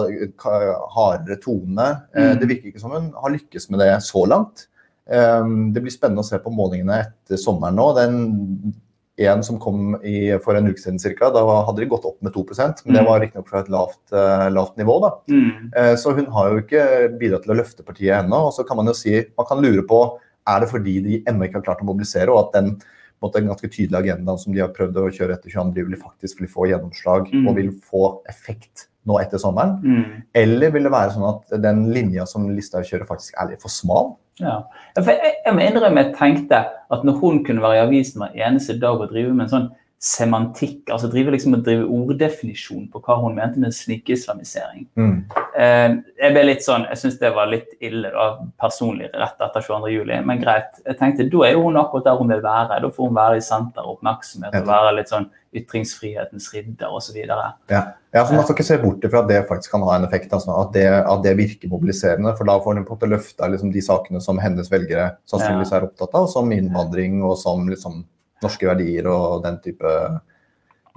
hardere 0.95 1.39
tone. 1.39 1.87
Mm. 2.15 2.19
Uh, 2.19 2.33
Det 2.41 2.49
virker 2.51 2.71
ikke 2.73 2.83
som 2.83 2.91
hun 2.95 3.11
har 3.15 3.31
lykkes 3.35 3.69
med 3.71 3.79
det 3.79 3.91
så 4.03 4.25
langt. 4.27 4.67
Um, 5.07 5.71
Det 5.73 5.81
blir 5.85 5.93
spennende 5.93 6.23
å 6.25 6.27
se 6.27 6.39
på 6.41 6.51
målingene 6.51 6.99
etter 7.05 7.37
sommeren 7.39 7.75
nå. 7.79 7.93
Den 7.95 8.73
en 9.17 9.41
som 9.47 9.55
kom 9.63 9.93
i, 10.03 10.33
for 10.43 10.57
en 10.59 10.67
uke 10.67 10.81
siden 10.81 10.99
cirka, 10.99 11.29
da 11.31 11.39
hadde 11.63 11.79
de 11.79 11.87
gått 11.87 12.03
opp 12.03 12.17
med 12.25 12.33
2% 12.35 12.81
men 12.83 12.95
det 12.97 13.01
Mm. 13.01 13.07
var 13.07 13.19
riktignok 13.21 13.47
fra 13.47 13.59
et 13.61 13.69
lavt, 13.69 14.01
uh, 14.11 14.49
lavt 14.51 14.75
nivå. 14.75 14.99
da. 14.99 15.11
Mm. 15.31 15.71
Uh, 15.71 15.95
Så 15.95 16.11
hun 16.13 16.25
har 16.25 16.49
jo 16.51 16.59
ikke 16.59 17.17
bidratt 17.17 17.43
til 17.47 17.53
å 17.55 17.59
løfte 17.63 17.85
partiet 17.85 18.25
ennå. 18.25 18.47
Og 18.47 18.53
så 18.53 18.67
kan 18.67 18.75
man 18.75 18.87
jo 18.87 18.91
si, 18.93 19.23
man 19.37 19.45
kan 19.47 19.61
lure 19.63 19.87
på 19.87 20.19
er 20.47 20.59
det 20.61 20.69
fordi 20.71 20.99
de 21.03 21.23
ennå 21.29 21.47
ikke 21.47 21.59
har 21.61 21.67
klart 21.69 21.81
å 21.81 21.87
mobilisere, 21.89 22.29
og 22.33 22.47
at 22.47 22.59
den 22.59 22.75
på 23.23 23.31
en 23.39 23.47
ganske 23.49 23.69
tydelige 23.71 24.01
agendaen 24.03 24.37
som 24.37 24.53
de 24.53 24.59
har 24.61 24.73
prøvd 24.75 24.97
å 25.01 25.07
kjøre 25.09 25.37
etter 25.37 25.49
22. 25.49 25.79
juli, 25.81 25.97
faktisk 25.97 26.41
vil 26.41 26.51
få 26.51 26.67
gjennomslag 26.69 27.31
Mm. 27.31 27.47
og 27.47 27.55
vil 27.55 27.71
få 27.71 28.21
effekt 28.29 28.87
nå 29.07 29.19
etter 29.21 29.37
sommeren? 29.37 29.79
Mm. 29.81 30.23
Eller 30.33 30.69
vil 30.71 30.83
det 30.83 30.91
være 30.91 31.13
sånn 31.15 31.29
at 31.29 31.61
den 31.61 31.93
linja 31.93 32.25
som 32.27 32.49
Listhaug 32.49 32.83
kjører, 32.85 33.07
faktisk 33.07 33.33
er 33.39 33.49
litt 33.49 33.61
for 33.61 33.69
smal? 33.69 34.15
Ja. 34.39 34.63
For 34.95 35.11
jeg, 35.13 35.35
jeg 35.45 35.53
må 35.55 35.63
innrømme 35.63 36.03
jeg 36.03 36.15
tenkte 36.17 36.65
at 36.91 37.03
når 37.07 37.19
hun 37.21 37.43
kunne 37.45 37.63
være 37.63 37.79
i 37.79 37.85
avisen 37.87 38.21
hver 38.21 38.35
eneste 38.35 38.77
dag 38.79 38.99
og 38.99 39.09
drive 39.09 39.33
med 39.33 39.45
en 39.47 39.53
sånn 39.53 39.69
semantikk, 40.01 40.89
altså 40.91 41.07
drive 41.09 41.31
liksom 41.33 41.55
å 41.55 41.61
drive 41.63 41.85
orddefinisjon 41.89 42.89
på 42.93 42.99
hva 43.05 43.15
hun 43.23 43.37
mente 43.37 43.61
med 43.61 43.73
snikislamisering 43.73 44.83
eh, 44.99 45.95
Jeg 46.19 46.33
ble 46.35 46.43
litt 46.43 46.65
sånn, 46.65 46.83
jeg 46.91 46.99
syns 46.99 47.15
det 47.21 47.31
var 47.33 47.49
litt 47.49 47.71
ille 47.79 48.11
da, 48.13 48.27
personlig 48.61 49.07
rett 49.15 49.39
etter 49.41 49.63
22. 49.65 49.93
juli, 49.93 50.19
men 50.27 50.43
greit. 50.43 50.77
Jeg 50.83 50.99
tenkte 50.99 51.29
da 51.31 51.47
er 51.47 51.55
jo 51.55 51.63
hun 51.65 51.79
akkurat 51.79 52.09
der 52.09 52.19
hun 52.19 52.29
vil 52.33 52.43
være. 52.43 52.79
Da 52.83 52.91
får 52.91 53.09
hun 53.09 53.17
være 53.17 53.39
i 53.39 53.45
senter 53.45 53.87
og 53.87 53.97
oppmerksomhet 53.97 54.59
og 54.59 54.69
være 54.69 54.93
litt 54.99 55.13
sånn 55.13 55.29
ytringsfrihetens 55.55 56.49
ridder 56.53 56.91
osv. 56.93 57.17
Ja. 57.23 57.45
ja, 57.71 58.25
så 58.25 58.33
Man 58.33 58.43
skal 58.43 58.55
ikke 58.57 58.67
se 58.67 58.79
bort 58.81 59.05
fra 59.07 59.21
at 59.23 59.29
det 59.31 59.41
faktisk 59.49 59.75
kan 59.75 59.85
ha 59.87 59.95
en 59.97 60.07
effekt. 60.07 60.33
Altså, 60.35 60.51
at, 60.59 60.73
det, 60.75 60.85
at 61.01 61.23
det 61.23 61.37
virker 61.39 61.71
mobiliserende. 61.71 62.35
For 62.37 62.49
da 62.49 62.57
får 62.61 62.75
hun 62.75 62.83
på 62.87 62.93
en 62.93 62.99
måte 62.99 63.11
løfta 63.15 63.49
liksom, 63.51 63.71
de 63.73 63.83
sakene 63.85 64.21
som 64.23 64.41
hennes 64.43 64.69
velgere 64.71 65.13
sannsynligvis 65.29 65.73
er 65.77 65.87
opptatt 65.87 66.19
av, 66.19 66.27
som 66.31 66.51
innvandring 66.53 67.23
og 67.23 67.37
som 67.41 67.65
liksom, 67.71 68.03
norske 68.43 68.67
verdier 68.67 69.07
og 69.07 69.43
den 69.45 69.59
type, 69.63 69.91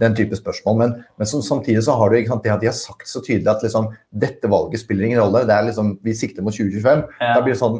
den 0.01 0.15
type 0.15 0.37
spørsmål. 0.39 0.77
Men, 0.79 0.97
men 1.19 1.27
så, 1.27 1.43
samtidig 1.43 1.83
så 1.87 1.95
har 1.99 2.11
du 2.11 2.17
ikke 2.19 2.33
sant, 2.35 2.43
det 2.45 2.53
at 2.55 2.61
de 2.65 2.67
har 2.71 2.77
sagt 2.79 3.09
så 3.11 3.23
tydelig 3.25 3.49
at 3.53 3.63
liksom, 3.67 3.93
dette 4.15 4.51
valget 4.51 4.81
spiller 4.83 5.05
ingen 5.07 5.21
rolle. 5.23 5.45
det 5.47 5.55
er 5.55 5.69
liksom, 5.71 5.99
Vi 6.05 6.15
sikter 6.15 6.43
mot 6.43 6.55
2025. 6.55 7.07
Ja. 7.21 7.35
Da 7.35 7.41
blir 7.45 7.55
det 7.55 7.61
sånn 7.63 7.79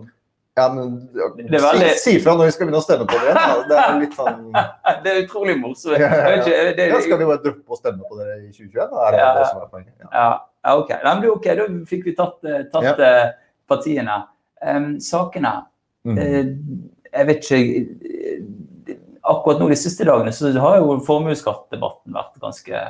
ja, 0.59 0.65
men 0.75 1.09
Det 1.39 1.61
veldig- 1.63 1.93
si, 1.95 2.17
si 2.17 2.19
fra 2.19 2.33
når 2.35 2.49
vi 2.49 2.55
skal 2.57 2.67
begynne 2.67 2.81
å 2.81 2.83
stemme 2.83 3.05
på 3.07 3.15
det 3.15 3.29
igjen. 3.31 3.61
Det 3.71 3.77
er 3.79 3.99
litt 4.01 4.17
sånn 4.19 4.41
Det 5.05 5.13
er 5.13 5.21
utrolig 5.23 5.55
morsomt. 5.61 6.01
Ja, 6.03 6.09
ja, 6.11 6.33
ja. 6.35 6.73
Det, 6.75 6.87
ja, 6.91 6.99
Skal 7.05 7.21
vi 7.21 7.29
bare 7.29 7.43
droppe 7.45 7.77
å 7.77 7.79
stemme 7.79 8.03
på 8.11 8.19
det 8.19 8.27
i 8.41 8.49
2021? 8.51 8.75
Da 8.91 9.05
er 9.07 9.15
det 9.15 9.21
Ja, 9.23 9.29
det 9.37 9.45
som 9.53 9.61
er 9.63 9.69
poenget. 9.71 9.95
Ja. 10.11 10.27
Ok. 10.75 10.91
Men 11.05 11.23
ok. 11.31 11.47
Da 11.61 11.69
fikk 11.93 12.09
vi 12.11 12.15
tatt, 12.19 12.41
eh, 12.51 12.65
tatt 12.75 12.99
eh, 13.07 13.31
partiene. 13.71 14.19
Um, 14.59 14.97
sakene 14.99 15.55
Mm. 16.09 16.19
uh, 16.19 16.47
Jeg 17.13 17.27
vet 17.27 17.47
ikke 17.47 18.18
akkurat 19.29 19.61
nå 19.61 19.69
de 19.71 19.77
siste 19.79 20.07
dagene 20.09 20.33
så 20.35 20.53
har 20.61 20.79
jo 20.81 20.99
formuesskattdebatten 21.07 22.15
vært 22.17 22.39
ganske, 22.43 22.85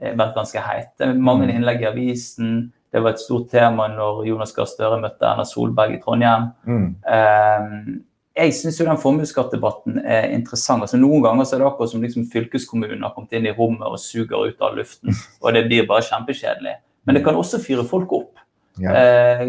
eh, 0.00 0.12
vært 0.16 0.34
ganske 0.36 0.60
heit. 0.66 0.92
Mange 1.16 1.46
Mm. 1.48 1.56
innlegg 1.56 1.82
i 1.82 1.90
avisen. 1.90 2.70
Det 2.92 3.02
var 3.02 3.10
et 3.10 3.20
stort 3.20 3.50
tema 3.50 3.88
når 3.88 4.24
Jonas 4.26 4.52
Gahr 4.52 4.66
Støre 4.66 5.00
møtte 5.00 5.22
Erna 5.22 5.44
Solberg 5.44 5.94
i 5.94 6.00
Trondheim. 6.02 6.52
Mm. 6.66 6.94
Eh, 7.06 8.00
jeg 8.36 8.52
syns 8.52 8.78
jo 8.80 8.86
den 8.86 8.96
formuesskattdebatten 8.96 10.00
er 10.04 10.30
interessant. 10.34 10.82
altså 10.82 10.98
Noen 10.98 11.22
ganger 11.22 11.44
så 11.44 11.54
er 11.54 11.58
det 11.58 11.66
akkurat 11.68 11.90
som 11.90 12.02
liksom 12.02 12.24
fylkeskommunen 12.32 13.02
har 13.02 13.12
kommet 13.14 13.32
inn 13.32 13.46
i 13.46 13.52
rommet 13.52 13.86
og 13.86 13.98
suger 13.98 14.48
ut 14.48 14.56
all 14.60 14.76
luften, 14.76 15.10
og 15.42 15.52
det 15.54 15.66
blir 15.66 15.86
bare 15.86 16.02
kjempekjedelig. 16.02 16.74
Men 17.06 17.14
det 17.14 17.24
kan 17.24 17.34
også 17.34 17.58
fyre 17.62 17.84
folk 17.84 18.12
opp. 18.12 18.36
Ja. 18.78 18.92
Eh, 18.94 19.42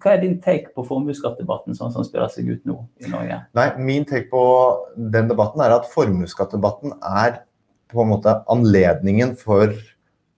hva 0.00 0.14
er 0.14 0.22
din 0.22 0.38
take 0.40 0.70
på 0.76 0.84
formuesskattdebatten 0.86 1.76
sånn 1.76 1.92
som 1.92 2.06
spiller 2.06 2.30
seg 2.32 2.46
ut 2.48 2.68
nå 2.68 2.78
i 3.02 3.10
Norge? 3.10 3.40
Nei, 3.58 3.66
min 3.82 4.06
take 4.08 4.30
på 4.30 4.42
den 4.96 5.28
debatten 5.28 5.60
er 5.64 5.74
at 5.74 5.90
formuesskattdebatten 5.92 6.94
er 7.02 7.42
på 7.90 8.04
en 8.04 8.12
måte 8.12 8.36
anledningen 8.52 9.34
for 9.40 9.74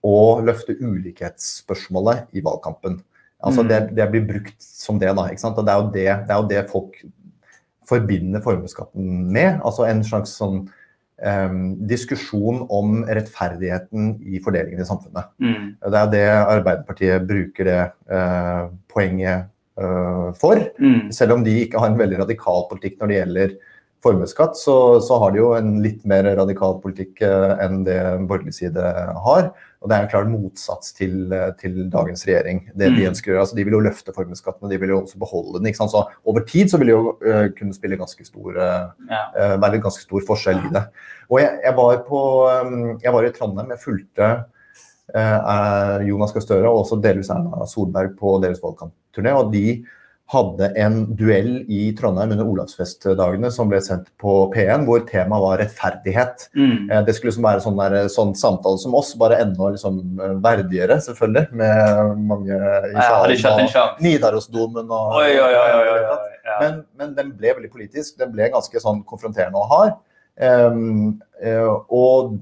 å 0.01 0.17
løfte 0.41 0.73
ulikhetsspørsmålet 0.81 2.31
i 2.33 2.41
valgkampen. 2.41 3.01
Altså 3.43 3.63
Mm. 3.63 3.67
det, 3.69 3.79
det 3.95 4.09
blir 4.11 4.27
brukt 4.27 4.61
som 4.61 4.99
det, 4.99 5.15
da. 5.15 5.27
ikke 5.29 5.43
sant? 5.45 5.57
Og 5.57 5.65
det 5.65 5.73
er 5.73 5.81
jo 5.81 5.89
det, 5.91 6.27
det, 6.27 6.33
er 6.33 6.41
jo 6.41 6.47
det 6.49 6.69
folk 6.71 6.97
forbinder 7.87 8.41
formuesskatten 8.41 9.31
med. 9.31 9.59
Altså 9.65 9.85
en 9.85 10.03
slags 10.03 10.33
sånn 10.37 10.65
diskusjon 11.89 12.63
om 12.73 13.01
rettferdigheten 13.05 14.15
i 14.25 14.39
fordelingen 14.41 14.81
i 14.81 14.87
samfunnet. 14.87 15.29
Mm. 15.41 15.65
Det 15.85 15.99
er 15.99 16.13
det 16.15 16.27
Arbeiderpartiet 16.33 17.27
bruker 17.29 17.67
det 17.67 17.81
eh, 18.09 18.63
poenget 18.89 19.51
eh, 19.77 20.29
for. 20.41 20.63
Mm. 20.81 21.11
Selv 21.13 21.37
om 21.37 21.45
de 21.45 21.59
ikke 21.63 21.81
har 21.81 21.91
en 21.91 21.99
veldig 21.99 22.23
radikal 22.23 22.65
politikk 22.71 22.97
når 22.99 23.11
det 23.11 23.19
gjelder 23.19 23.53
formuesskatt, 24.01 24.57
så, 24.57 24.75
så 25.03 25.17
har 25.21 25.33
de 25.33 25.41
jo 25.41 25.51
en 25.57 25.75
litt 25.83 26.05
mer 26.09 26.25
radikal 26.37 26.79
politikk 26.81 27.21
eh, 27.25 27.51
enn 27.61 27.83
det 27.85 27.99
borgerlig 28.29 28.55
side 28.57 28.93
har. 29.25 29.51
Og 29.81 29.89
det 29.89 29.97
er 29.97 30.05
en 30.05 30.11
klar 30.11 30.27
motsats 30.29 30.93
til, 30.97 31.15
eh, 31.33 31.51
til 31.57 31.77
dagens 31.93 32.25
regjering. 32.27 32.63
Det 32.73 32.89
de 32.89 33.03
Mm. 33.03 33.11
ønsker 33.11 33.31
å 33.31 33.33
gjøre. 33.33 33.43
Altså, 33.45 33.57
de 33.57 33.65
vil 33.65 33.77
jo 33.77 33.83
løfte 33.85 34.13
formuesskatten, 34.13 34.65
og 34.65 34.73
de 34.73 34.79
vil 34.81 34.93
jo 34.93 35.01
også 35.01 35.21
beholde 35.21 35.59
den. 35.59 35.69
ikke 35.69 35.81
sant? 35.81 35.93
Så 35.93 36.03
over 36.25 36.45
tid 36.45 36.69
så 36.69 36.77
vil 36.81 36.91
det 36.91 36.95
jo 36.95 37.13
uh, 37.21 37.47
kunne 37.57 37.73
spille 37.77 37.97
ganske 37.97 38.25
stor 38.25 38.57
uh, 38.57 39.57
være 39.57 39.73
en 39.75 39.85
ganske 39.85 40.05
stor 40.05 40.25
forskjell 40.27 40.65
i 40.65 40.73
det. 40.73 40.83
Og 41.29 41.39
jeg, 41.41 41.59
jeg, 41.63 41.75
var, 41.77 41.97
på, 42.09 42.21
um, 42.49 42.99
jeg 43.01 43.13
var 43.13 43.25
i 43.25 43.33
Trondheim, 43.33 43.73
jeg 43.73 43.85
fulgte 43.85 44.31
Jonas 46.07 46.31
Gahr 46.31 46.43
Støre 46.45 46.69
og 46.69 46.85
også 46.85 46.95
delvis 47.03 47.29
Erna 47.33 47.65
Solberg 47.67 48.13
på 48.15 48.37
deres 48.39 48.61
valgkampturné. 48.63 49.33
Og 49.35 49.49
de 49.51 49.81
hadde 50.31 50.69
en 50.79 51.01
duell 51.19 51.65
i 51.67 51.89
Trondheim 51.97 52.31
under 52.31 52.47
Olavsfestdagene 52.47 53.49
som 53.51 53.69
ble 53.71 53.81
sendt 53.83 54.07
på 54.21 54.35
P1, 54.53 54.85
hvor 54.87 55.03
temaet 55.09 55.43
var 55.43 55.59
rettferdighet. 55.59 56.45
Mm. 56.55 56.89
Eh, 56.89 57.01
Det 57.07 57.15
skulle 57.17 57.33
liksom 57.33 57.47
være 57.47 57.63
sånn, 57.65 57.81
der, 57.81 58.07
sånn 58.13 58.31
samtale 58.39 58.79
som 58.79 58.95
oss, 58.95 59.11
bare 59.19 59.41
enda 59.43 59.71
liksom 59.75 59.99
eh, 60.21 60.37
verdigere, 60.43 60.99
selvfølgelig. 61.03 61.49
Med 61.61 62.13
mange 62.31 62.53
i 62.53 62.93
Jeg 62.93 63.09
hadde 63.09 63.35
ikke 63.35 63.51
hatt 63.51 63.65
en 63.65 63.73
og. 63.73 63.99
Nidarosdomen 64.07 64.95
og 65.01 65.19
Oi, 65.19 65.33
oi, 65.35 65.51
oi. 65.57 65.99
men, 66.61 66.79
men 66.99 67.13
den 67.19 67.35
ble 67.35 67.57
veldig 67.57 67.73
politisk. 67.73 68.15
Den 68.21 68.31
ble 68.31 68.47
ganske 68.55 68.83
sånn 68.83 69.03
konfronterende 69.07 69.59
og 69.59 69.69
hard. 69.73 69.99
Ehm, 70.41 71.19
eh, 71.43 71.67
og 71.91 72.37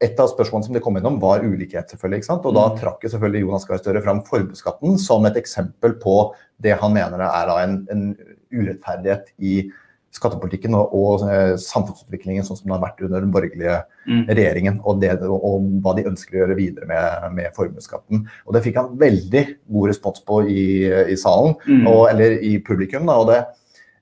et 0.00 0.18
av 0.22 0.30
spørsmålene 0.32 0.64
som 0.64 0.74
det 0.76 0.80
kom 0.82 0.96
innom, 0.96 1.18
var 1.20 1.42
ulikhet. 1.44 1.90
selvfølgelig, 1.92 2.22
ikke 2.22 2.30
sant? 2.30 2.46
Og 2.46 2.54
da 2.56 2.68
Mm. 2.70 2.78
trakk 2.80 3.02
jeg 3.04 3.10
selvfølgelig 3.12 3.40
Jonas 3.44 3.66
Gahr 3.68 3.78
Støre 3.78 4.02
fram 4.02 4.22
formuesskatten 4.24 4.98
som 4.98 5.26
et 5.26 5.36
eksempel 5.36 5.98
på 6.00 6.32
det 6.60 6.78
han 6.80 6.92
mener 6.94 7.20
er 7.20 7.52
en, 7.64 7.86
en 7.90 8.16
urettferdighet 8.52 9.26
i 9.40 9.70
skattepolitikken 10.10 10.74
og, 10.74 10.90
og 10.96 11.22
eh, 11.30 11.52
samfunnsutviklingen 11.60 12.42
sånn 12.42 12.56
som 12.58 12.66
den 12.66 12.74
har 12.74 12.82
vært 12.82 13.02
under 13.06 13.20
den 13.22 13.30
borgerlige 13.30 13.76
Mm. 14.08 14.24
regjeringen, 14.26 14.80
og, 14.88 14.98
det, 15.02 15.12
og, 15.22 15.44
og 15.44 15.66
hva 15.84 15.92
de 15.94 16.06
ønsker 16.08 16.34
å 16.34 16.38
gjøre 16.40 16.56
videre 16.56 16.86
med, 16.88 17.32
med 17.36 17.52
formuesskatten. 17.54 18.24
Og 18.48 18.54
det 18.56 18.62
fikk 18.64 18.78
han 18.80 18.96
veldig 18.98 19.42
god 19.70 19.88
respons 19.92 20.22
på 20.26 20.40
i, 20.48 20.64
i 21.12 21.16
salen 21.20 21.54
Mm. 21.68 21.86
og, 21.86 22.08
eller 22.10 22.38
i 22.42 22.56
publikum. 22.58 23.04
Da, 23.06 23.18
og 23.20 23.28
det, 23.28 23.44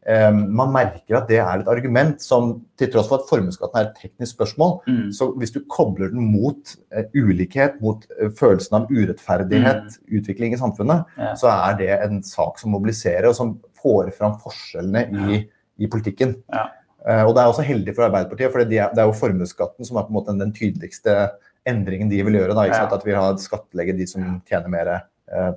man 0.07 0.71
merker 0.73 1.17
at 1.19 1.29
det 1.29 1.37
er 1.43 1.61
et 1.61 1.69
argument 1.69 2.23
som, 2.23 2.63
til 2.79 2.89
tross 2.93 3.09
for 3.11 3.19
at 3.21 3.27
formuesskatten 3.29 3.77
er 3.81 3.89
et 3.91 3.99
teknisk 4.01 4.37
spørsmål, 4.39 4.79
Mm. 4.87 5.11
så 5.13 5.27
hvis 5.37 5.53
du 5.53 5.61
kobler 5.69 6.09
den 6.11 6.31
mot 6.33 6.77
eh, 6.93 7.05
ulikhet, 7.15 7.81
mot 7.83 8.07
eh, 8.21 8.31
følelsen 8.31 8.75
av 8.79 8.87
urettferdighet, 8.91 9.99
utvikling 10.09 10.55
i 10.55 10.57
samfunnet, 10.61 11.05
Mm. 11.19 11.25
Ja. 11.25 11.35
så 11.35 11.49
er 11.53 11.77
det 11.77 11.91
en 12.07 12.23
sak 12.23 12.59
som 12.59 12.71
mobiliserer, 12.73 13.29
og 13.29 13.35
som 13.35 13.59
får 13.83 14.13
fram 14.17 14.39
forskjellene 14.41 15.05
i, 15.35 15.49
i 15.79 15.87
politikken. 15.87 16.37
Ja. 16.53 16.69
Eh, 17.07 17.25
og 17.25 17.35
det 17.35 17.43
er 17.43 17.49
også 17.53 17.67
heldig 17.67 17.95
for 17.95 18.05
Arbeiderpartiet, 18.09 18.51
for 18.53 18.65
det 18.65 18.79
er, 18.79 18.89
det 18.95 19.05
jo 19.05 19.13
formuesskatten 19.13 19.85
som 19.85 19.97
er 19.99 20.03
på 20.09 20.09
en 20.15 20.19
måte 20.23 20.39
den 20.39 20.53
tydeligste 20.53 21.31
endringen 21.67 22.09
de 22.09 22.23
vil 22.25 22.35
gjøre. 22.41 22.55
Da, 22.55 22.65
Ja. 22.67 22.87
At 22.91 23.05
vi 23.05 23.13
har 23.13 23.37
skattlegge 23.37 23.97
de 23.99 24.07
som 24.07 24.41
tjener 24.49 24.69
mer 24.69 25.03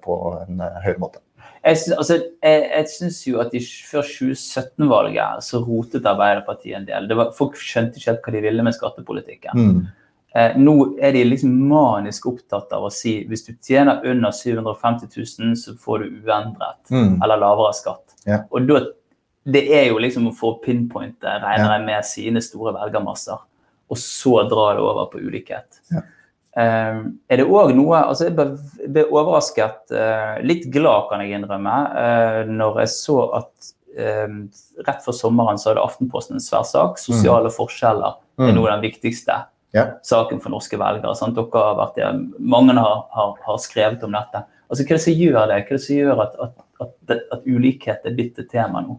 på 0.04 0.16
en 0.50 0.60
høyere 0.84 1.00
måte. 1.00 1.20
Jeg, 1.64 1.78
syns- 1.78 1.98
altså, 1.98 2.16
jeg, 2.42 2.62
jeg 2.72 2.88
syns 2.90 3.18
jo 3.28 3.40
at 3.44 3.52
de, 3.54 3.60
før 3.86 4.02
2017-valget 4.08 5.44
så 5.46 5.60
rotet 5.66 6.08
Arbeiderpartiet 6.10 6.78
en 6.80 6.88
del. 6.88 7.10
Det 7.10 7.18
var, 7.20 7.34
folk 7.38 7.58
skjønte 7.60 8.00
ikke 8.00 8.10
helt 8.12 8.24
hva 8.26 8.34
de 8.36 8.42
ville 8.48 8.64
med 8.66 8.74
skattepolitikken. 8.78 9.60
Mm. 9.60 9.82
Eh, 10.32 10.56
nå 10.64 10.74
er 11.04 11.12
de 11.14 11.26
liksom 11.28 11.52
manisk 11.68 12.26
opptatt 12.32 12.72
av 12.74 12.86
å 12.88 12.92
si 12.94 13.18
hvis 13.28 13.44
du 13.50 13.52
tjener 13.60 14.02
under 14.08 14.32
750 14.34 15.12
000, 15.12 15.56
så 15.60 15.76
får 15.78 16.06
du 16.06 16.22
uendret 16.26 16.80
Mm. 16.92 17.20
eller 17.22 17.38
lavere 17.44 17.74
skatt. 17.76 18.16
Yeah. 18.28 18.46
Og 18.52 18.66
da, 18.70 18.82
det 19.46 19.66
er 19.76 19.90
jo 19.92 20.00
liksom 20.00 20.30
å 20.32 20.36
få 20.38 20.56
pinpointe, 20.64 21.28
regner 21.28 21.76
jeg 21.76 21.82
yeah. 21.82 21.86
med, 21.86 22.06
sine 22.08 22.42
store 22.42 22.74
velgermasser. 22.78 23.44
Og 23.92 23.98
så 24.00 24.48
dra 24.48 24.70
det 24.78 24.82
over 24.88 25.10
på 25.12 25.20
ulikhet. 25.20 25.82
Ja. 25.92 26.02
Eh, 26.58 26.98
er 27.32 27.38
det 27.40 27.46
òg 27.48 27.70
noe 27.78 28.02
altså 28.10 28.26
Jeg 28.28 28.36
ble, 28.36 29.04
overrasket, 29.08 29.92
eh, 29.96 30.42
litt 30.44 30.66
glad 30.74 31.08
kan 31.10 31.22
jeg 31.24 31.38
innrømme, 31.40 31.76
eh, 31.96 32.42
når 32.52 32.80
jeg 32.84 32.88
så 32.96 33.18
at 33.38 33.72
eh, 33.98 34.28
rett 34.88 35.02
før 35.06 35.16
sommeren 35.16 35.58
så 35.60 35.72
hadde 35.72 35.84
Aftenposten 35.86 36.36
en 36.36 36.44
svær 36.44 36.64
sak. 36.68 36.98
Sosiale 37.00 37.50
forskjeller 37.52 38.18
er 38.40 38.52
Mm. 38.52 38.56
noe 38.56 38.70
av 38.72 38.82
den 38.82 38.92
viktigste 38.92 39.44
Ja. 39.74 39.86
saken 40.04 40.42
for 40.42 40.50
norske 40.50 40.78
velgere. 40.80 41.16
Sant? 41.16 41.36
Dere 41.36 41.52
har 41.54 41.76
vært 41.76 41.96
der, 41.96 42.14
Mange 42.40 42.74
har, 42.74 43.06
har, 43.12 43.36
har 43.46 43.58
skrevet 43.58 44.04
om 44.04 44.12
dette. 44.12 44.44
Altså, 44.70 44.84
Hva 44.84 44.92
er 44.92 44.98
det 44.98 45.02
som 45.02 45.14
gjør 45.14 45.48
det? 45.48 45.58
Hva 45.68 45.72
er 45.72 45.78
det 45.78 45.82
som 45.82 45.96
gjør 45.96 46.22
at, 46.22 46.36
at, 46.42 46.54
at, 46.82 47.22
at 47.32 47.44
ulikhet 47.46 48.06
er 48.06 48.16
blitt 48.16 48.40
et 48.40 48.50
tema 48.50 48.82
nå? 48.82 48.98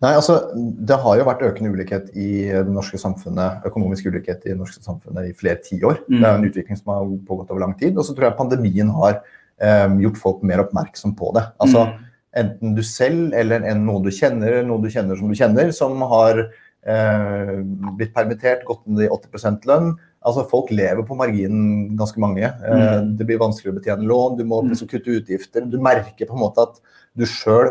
Nei, 0.00 0.14
altså, 0.16 0.34
Det 0.56 0.96
har 0.96 1.16
jo 1.18 1.24
vært 1.28 1.42
økende 1.44 1.72
ulikhet 1.74 2.06
i 2.16 2.48
det 2.48 2.72
norske 2.72 2.96
samfunnet, 2.98 3.64
økonomisk 3.68 4.06
ulikhet 4.08 4.46
i 4.46 4.54
det 4.54 4.58
norske 4.58 4.80
samfunnet 4.82 5.28
i 5.28 5.34
flere 5.36 5.60
tiår. 5.60 5.98
Mm. 6.08 6.20
Det 6.20 6.24
er 6.28 6.38
en 6.38 6.46
utvikling 6.48 6.78
som 6.78 6.92
har 6.94 7.10
pågått 7.28 7.50
over 7.52 7.60
lang 7.60 7.74
tid. 7.78 7.98
Og 7.98 8.04
så 8.08 8.14
tror 8.16 8.30
jeg 8.30 8.38
pandemien 8.38 8.88
har 8.96 9.20
eh, 9.60 9.88
gjort 10.00 10.16
folk 10.22 10.42
mer 10.42 10.62
oppmerksom 10.64 11.16
på 11.16 11.34
det. 11.36 11.44
Altså, 11.60 11.86
Mm. 11.90 12.06
Enten 12.32 12.76
du 12.76 12.82
selv 12.86 13.32
eller 13.34 13.64
en, 13.66 13.80
noen 13.84 14.04
du 14.04 14.10
kjenner, 14.14 14.60
noen 14.62 14.80
du 14.84 14.88
kjenner 14.88 15.18
som 15.18 15.26
du 15.28 15.34
kjenner, 15.34 15.72
som 15.74 15.96
har 16.12 16.38
eh, 16.86 17.56
blitt 17.98 18.14
permittert, 18.14 18.62
gått 18.64 18.86
ned 18.86 19.08
i 19.08 19.10
80 19.10 19.66
lønn. 19.66 19.96
Altså 20.22 20.44
Folk 20.48 20.70
lever 20.70 21.02
på 21.08 21.16
marginen, 21.18 21.96
ganske 21.98 22.20
mange. 22.22 22.44
Eh, 22.46 23.00
Mm. 23.02 23.16
Det 23.18 23.26
blir 23.26 23.36
vanskelig 23.42 23.72
å 23.72 23.78
betjene 23.80 24.06
lån, 24.06 24.38
du 24.38 24.44
må 24.44 24.62
Mm. 24.62 24.70
plutselig 24.70 24.90
kutte 24.90 25.16
utgifter. 25.18 25.68
Du 25.68 25.78
merker 25.78 26.24
på 26.26 26.32
en 26.38 26.44
måte 26.46 26.62
at 26.62 26.80
du 27.16 27.24
sjøl 27.26 27.68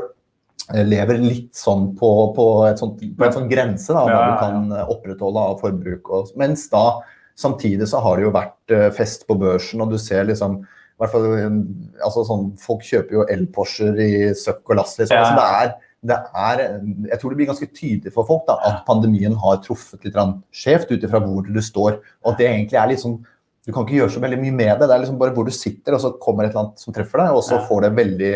lever 0.70 1.18
litt 1.22 1.56
sånn 1.58 1.94
på, 1.98 2.10
på, 2.36 2.46
sånt, 2.78 3.00
på 3.02 3.26
en 3.26 3.36
sånn 3.36 3.50
grense 3.50 3.94
da, 3.96 4.04
hva 4.06 4.20
du 4.28 4.36
kan 4.42 4.74
eh, 4.76 4.92
opprettholde 4.94 5.46
av 5.52 5.62
forbruk. 5.64 6.12
Og, 6.14 6.34
mens 6.40 6.68
da 6.72 7.00
samtidig 7.40 7.88
så 7.90 8.02
har 8.04 8.20
det 8.20 8.28
jo 8.28 8.36
vært 8.36 8.76
eh, 8.76 8.90
fest 8.96 9.26
på 9.30 9.38
børsen, 9.40 9.82
og 9.82 9.94
du 9.94 10.00
ser 10.02 10.28
liksom 10.30 10.60
i 10.60 11.02
hvert 11.02 11.14
fall, 11.14 11.28
eh, 11.40 11.60
altså 12.06 12.26
sånn, 12.28 12.50
Folk 12.62 12.86
kjøper 12.86 13.18
jo 13.18 13.28
el-Porscher 13.34 14.02
i 14.04 14.12
søkk 14.38 14.74
og 14.74 14.82
lass. 14.82 14.98
Liksom. 15.00 15.16
Ja. 15.16 15.26
Altså, 15.26 15.40
det 15.40 15.50
er, 15.58 15.74
det 16.10 16.20
er, 16.44 16.64
jeg 17.10 17.22
tror 17.22 17.34
det 17.34 17.40
blir 17.42 17.50
ganske 17.50 17.72
tydelig 17.74 18.14
for 18.16 18.28
folk 18.28 18.46
da, 18.48 18.56
at 18.70 18.86
pandemien 18.88 19.36
har 19.42 19.60
truffet 19.66 20.06
litt 20.06 20.18
skjevt 20.56 20.94
ut 20.94 21.04
ifra 21.04 21.22
hvor 21.24 21.48
du 21.48 21.62
står. 21.64 22.00
Og 22.24 22.34
at 22.34 22.42
det 22.42 22.50
egentlig 22.52 22.80
er 22.80 22.94
litt 22.94 23.04
sånn 23.04 23.20
Du 23.68 23.74
kan 23.76 23.84
ikke 23.84 24.00
gjøre 24.00 24.14
så 24.16 24.22
veldig 24.24 24.38
mye 24.40 24.54
med 24.56 24.80
det. 24.80 24.88
Det 24.88 24.94
er 24.96 25.02
liksom 25.04 25.18
bare 25.20 25.34
hvor 25.36 25.46
du 25.46 25.52
sitter, 25.54 25.94
og 25.94 26.02
så 26.02 26.14
kommer 26.24 26.48
et 26.48 26.54
eller 26.54 26.64
annet 26.64 26.82
som 26.82 26.96
treffer 26.96 27.22
deg, 27.22 27.36
og 27.38 27.44
så 27.46 27.60
får 27.68 27.84
det 27.86 27.90
veldig 27.98 28.32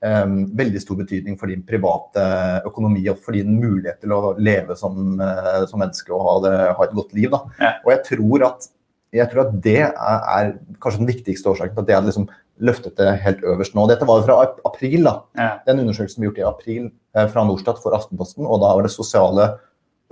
veldig 0.00 0.80
stor 0.82 0.98
betydning 1.00 1.38
for 1.38 1.50
din 1.50 1.64
private 1.66 2.24
økonomi 2.68 3.02
og 3.10 3.18
for 3.22 3.34
din 3.34 3.56
mulighet 3.58 4.00
til 4.02 4.14
å 4.14 4.34
leve 4.38 4.76
som, 4.78 5.20
eh, 5.20 5.64
som 5.66 5.80
menneske 5.82 6.12
og 6.14 6.22
ha, 6.22 6.34
det, 6.44 6.52
ha 6.78 6.84
et 6.84 6.94
godt 6.94 7.14
liv. 7.18 7.34
Ja. 7.58 7.72
Og 7.84 7.90
jeg 7.92 8.04
tror, 8.06 8.44
at, 8.46 8.68
jeg 9.12 9.30
tror 9.32 9.46
at 9.46 9.56
det 9.64 9.80
er, 9.88 10.20
er 10.36 10.52
kanskje 10.82 11.02
den 11.02 11.10
viktigste 11.10 11.50
årsaken 11.50 11.74
til 11.74 11.82
at 11.82 11.88
det 11.88 11.96
hadde 11.96 12.12
liksom 12.12 12.28
løftet 12.58 12.94
det 12.98 13.10
helt 13.24 13.42
øverst 13.46 13.74
nå. 13.74 13.86
Dette 13.90 14.06
var 14.06 14.22
fra 14.26 14.38
april, 14.66 15.02
da. 15.06 15.16
Ja. 15.38 15.50
Den 15.66 15.82
undersøkelsen 15.84 16.22
vi 16.22 16.28
gjorde 16.28 16.44
i 16.44 16.48
april 16.48 16.86
eh, 17.16 17.26
fra 17.30 17.44
Norstat 17.46 17.82
for 17.82 17.94
Aftenposten, 17.98 18.46
og 18.46 18.62
da 18.62 18.70
var 18.78 18.86
det 18.86 18.94
sosiale, 18.94 19.50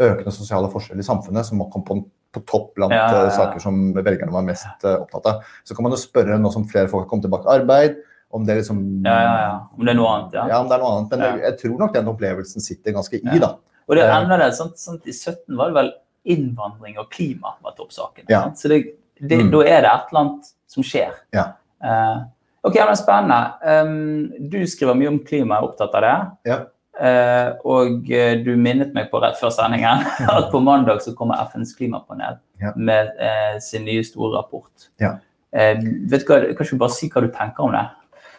økende 0.03 0.35
sosiale 0.35 0.71
forskjeller 0.71 1.03
i 1.03 1.07
samfunnet 1.07 1.47
som 1.47 1.63
kom 1.71 1.87
på, 1.87 2.01
på 2.35 2.43
topp 2.51 2.75
blant 2.79 2.95
Ja, 2.95 3.07
eh, 3.23 3.33
saker 3.39 3.63
som 3.63 3.95
velgerne 3.95 4.35
var 4.35 4.47
mest 4.51 4.91
opptatt 4.97 5.31
av. 5.31 5.57
Så 5.63 5.79
kan 5.79 5.87
man 5.87 5.95
jo 5.95 6.03
spørre 6.03 6.43
nå 6.43 6.51
som 6.55 6.67
flere 6.67 6.91
folk 6.91 7.07
har 7.07 7.11
kommet 7.15 7.31
tilbake 7.31 7.47
i 7.47 7.59
arbeid, 7.61 8.03
om 8.35 8.45
det 8.47 8.57
liksom 8.59 8.81
Ja, 9.07 9.15
ja, 9.23 9.35
ja. 9.43 9.55
Om 9.77 9.85
det 9.87 9.93
er 9.95 9.99
noe 10.01 10.11
annet, 10.15 10.33
ja. 10.35 10.47
ja, 10.51 10.59
om 10.61 10.69
det 10.69 10.75
er 10.77 10.83
noe 10.83 10.93
annet. 10.97 11.11
Men 11.15 11.25
jeg, 11.27 11.41
jeg 11.47 11.59
tror 11.63 11.79
nok 11.85 11.95
den 11.95 12.11
opplevelsen 12.13 12.65
sitter 12.65 12.93
ganske 12.97 13.21
i, 13.23 13.39
da. 13.43 13.53
Og 13.87 13.95
det 13.97 14.03
er 14.05 14.13
annerledes. 14.17 14.59
Sånn, 14.59 14.73
sånn, 14.77 15.01
I 15.07 15.15
17 15.15 15.57
var 15.57 15.71
det 15.71 15.77
vel 15.79 15.91
innvandring 16.37 16.97
og 16.99 17.11
klima 17.15 17.55
var 17.63 17.77
toppsaken. 17.79 18.27
Så 18.59 18.69
det, 18.73 18.81
det, 19.21 19.39
Mm. 19.47 19.51
da 19.55 19.61
er 19.65 19.85
det 19.87 19.91
et 19.93 20.09
eller 20.11 20.21
annet 20.25 20.49
som 20.67 20.83
skjer. 20.85 21.13
Ja. 21.33 21.45
Uh, 21.81 22.25
ok, 22.67 22.75
men 22.83 22.97
Spennende. 22.99 23.39
Um, 23.63 24.49
du 24.51 24.59
skriver 24.69 24.99
mye 24.99 25.09
om 25.15 25.21
klima, 25.25 25.61
er 25.61 25.69
opptatt 25.69 25.95
av 25.95 26.03
det. 26.05 26.17
Ja. 26.51 26.59
Uh, 26.97 27.51
og 27.69 28.07
eh, 28.11 28.39
du 28.41 28.55
minnet 28.57 28.95
meg 28.97 29.11
på 29.13 29.21
rett 29.21 29.37
før 29.37 29.51
sendingen 29.53 30.01
at 30.33 30.47
på 30.51 30.61
mandag 30.65 31.03
så 31.05 31.13
kommer 31.15 31.43
FNs 31.51 31.75
klimapanel 31.77 32.39
Ja. 32.61 32.71
med 32.75 33.11
uh, 33.21 33.59
sin 33.61 33.85
nye 33.85 34.03
store 34.05 34.39
rapport. 34.39 34.89
Ja. 34.99 35.19
Eh, 35.53 35.77
vet 36.11 36.25
du 36.25 36.31
hva, 36.33 36.39
kan 36.57 36.67
du 36.71 36.79
bare 36.81 36.95
si 36.97 37.11
hva 37.13 37.21
du 37.23 37.29
tenker 37.33 37.65
om 37.69 37.73
det? 37.77 37.85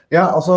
Ja, 0.08 0.30
altså 0.32 0.54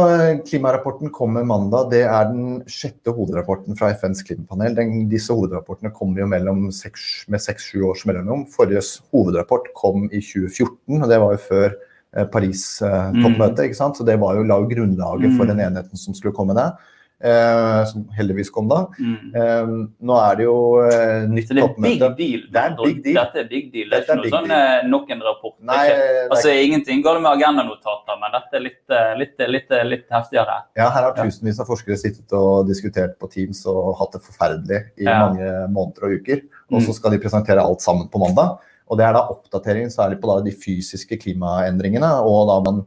Klimarapporten 0.46 1.10
kommer 1.10 1.42
mandag. 1.42 1.88
Det 1.90 2.04
er 2.06 2.28
den 2.30 2.60
sjette 2.70 3.10
hovedrapporten 3.10 3.74
fra 3.78 3.88
FNs 3.98 4.22
klimapanel. 4.22 4.76
Den, 4.78 4.92
disse 5.10 5.34
hovedrapportene 5.34 5.90
kommer 5.90 6.22
jo 6.22 6.28
mellom 6.30 6.68
6, 6.70 7.06
med 7.34 7.42
seks-sju 7.42 7.82
års 7.88 8.04
mellomrom. 8.06 8.44
Forrige 8.52 8.84
hovedrapport 9.10 9.72
kom 9.74 10.06
i 10.12 10.22
2014, 10.22 11.00
og 11.02 11.08
det 11.10 11.18
var 11.18 11.34
jo 11.34 11.42
før 11.48 11.66
eh, 11.74 12.28
Paris-toppmøtet. 12.30 13.64
ikke 13.66 13.80
sant? 13.80 13.98
Så 13.98 14.06
det 14.06 14.20
var 14.22 14.38
jo, 14.38 14.46
la 14.46 14.60
grunnlaget 14.70 15.34
for 15.34 15.44
Mm. 15.44 15.50
den 15.50 15.64
enheten 15.66 15.98
som 15.98 16.14
skulle 16.14 16.34
komme 16.36 16.54
der. 16.54 16.78
Eh, 17.22 17.84
som 17.84 18.06
heldigvis 18.16 18.48
kom 18.48 18.68
da. 18.70 18.86
Mm. 18.96 19.34
Eh, 19.36 19.72
nå 20.08 20.14
er 20.16 20.36
det 20.38 20.44
jo 20.46 20.54
eh, 20.86 21.26
nytt 21.28 21.50
det 21.50 21.56
big 21.58 21.60
toppmøte. 21.66 22.06
deal. 22.16 22.44
Det 22.54 22.60
er 22.62 22.76
big 22.80 23.02
deal. 23.04 23.16
Dette 23.18 23.40
er 23.42 23.48
big 23.50 23.66
deal. 23.74 23.90
Det 23.90 23.98
er 23.98 24.04
ikke 24.06 24.14
noe 24.16 24.22
big 24.24 24.32
sånn 24.32 24.48
deal. 24.48 24.62
eh, 24.80 24.86
nok 24.88 25.10
en 25.12 25.20
rapport. 25.26 25.54
Det 25.60 25.66
Nei, 25.68 25.82
det 25.90 26.30
altså, 26.30 26.54
ingenting 26.64 27.02
galt 27.04 27.20
med 27.20 27.30
agendanotater, 27.36 28.16
men 28.22 28.32
dette 28.38 28.56
er 28.56 28.64
litt, 28.64 28.80
eh, 28.88 29.12
litt, 29.20 29.34
litt, 29.52 29.74
litt 29.90 30.06
heftigere. 30.16 30.56
Ja, 30.80 30.88
her 30.96 31.02
har 31.10 31.12
tusenvis 31.18 31.60
av 31.60 31.68
forskere 31.68 31.98
sittet 32.00 32.32
og 32.40 32.66
diskutert 32.72 33.18
på 33.20 33.28
Teams 33.36 33.60
og 33.68 33.92
hatt 34.00 34.16
det 34.16 34.22
forferdelig 34.24 34.80
i 34.96 35.04
Ja. 35.04 35.18
mange 35.28 35.68
måneder 35.76 36.08
og 36.08 36.16
uker. 36.22 36.40
Og 36.72 36.80
så 36.80 36.88
Mm. 36.88 36.94
skal 36.94 37.10
de 37.10 37.18
presentere 37.18 37.60
alt 37.60 37.82
sammen 37.84 38.08
på 38.08 38.18
mandag. 38.18 38.58
Og 38.88 38.96
det 38.96 39.04
er 39.06 39.12
da 39.12 39.28
oppdatering 39.28 39.92
særlig 39.92 40.18
på 40.22 40.42
de 40.42 40.52
fysiske 40.56 41.20
klimaendringene 41.20 42.10
og 42.24 42.48
da 42.48 42.70
man, 42.70 42.80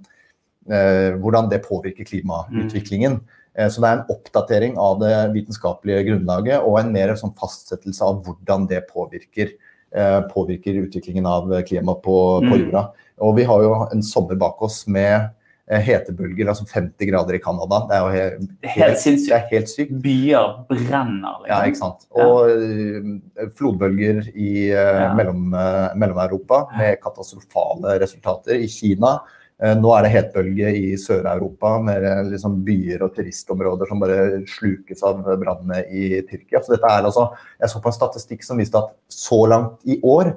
eh, 0.72 1.12
hvordan 1.22 1.52
det 1.52 1.62
påvirker 1.70 2.04
klimautviklingen. 2.04 3.14
Eh, 3.22 3.40
så 3.70 3.82
det 3.84 3.90
er 3.90 4.00
en 4.00 4.08
oppdatering 4.10 4.78
av 4.82 5.00
det 5.04 5.14
vitenskapelige 5.36 6.08
grunnlaget 6.08 6.64
og 6.66 6.80
en 6.80 6.92
mer 6.96 7.14
sånn 7.20 7.36
fastsettelse 7.38 8.02
av 8.02 8.24
hvordan 8.26 8.68
det 8.72 8.80
påvirker, 8.90 9.52
eh, 9.94 10.20
påvirker 10.32 10.80
utviklingen 10.88 11.28
av 11.30 11.52
klimaet 11.68 12.02
på, 12.02 12.18
på 12.42 12.50
Mm. 12.50 12.60
jorda. 12.66 12.88
Og 13.22 13.36
vi 13.38 13.44
har 13.44 13.62
jo 13.62 13.88
en 13.92 14.02
sommer 14.02 14.36
bak 14.36 14.62
oss 14.66 14.88
med 14.88 15.30
eh, 15.70 15.80
hetebølger, 15.80 16.50
altså 16.50 16.66
50 16.68 17.06
grader 17.08 17.36
i 17.38 17.40
Canada. 17.40 17.86
Det 17.88 17.96
er 17.96 18.02
jo 18.02 18.10
helt, 18.18 18.50
helt 18.74 19.06
det 19.06 19.32
er 19.32 19.46
helt 19.52 19.70
sykt. 19.70 19.94
Byer 20.02 20.58
brenner. 20.68 21.46
Ja, 21.48 21.62
ikke 21.70 21.78
sant. 21.80 22.08
Og 22.12 22.50
ja. 22.50 23.46
flodbølger 23.56 24.28
i 24.34 24.72
eh, 24.72 25.04
Ja. 25.04 25.14
mellom, 25.14 25.54
eh, 25.54 25.94
Mellom-Europa 25.96 26.66
med 26.78 26.98
katastrofale 27.06 28.00
resultater. 28.02 28.56
I 28.58 28.68
Kina 28.68 29.14
eh, 29.20 29.40
nå 29.80 29.90
er 29.96 30.02
det 30.04 30.12
hetbølge 30.16 30.68
i 30.76 30.96
Sør-Europa 31.00 31.70
med 31.86 32.04
eh, 32.10 32.24
liksom 32.32 32.54
byer 32.66 33.00
og 33.06 33.14
turistområder 33.16 33.86
som 33.90 34.00
bare 34.02 34.18
slukes 34.50 35.04
av 35.06 35.22
brannene 35.40 35.80
i 35.94 36.22
Tyrkia. 36.28 36.60
Så 36.64 36.72
dette 36.74 36.88
er 36.90 37.04
altså, 37.06 37.24
jeg 37.62 37.70
så 37.72 37.82
på 37.84 37.90
en 37.92 38.00
statistikk 38.00 38.42
som 38.44 38.58
viste 38.60 38.78
at 38.82 38.90
så 39.14 39.40
langt 39.50 39.78
i 39.86 40.00
år 40.04 40.34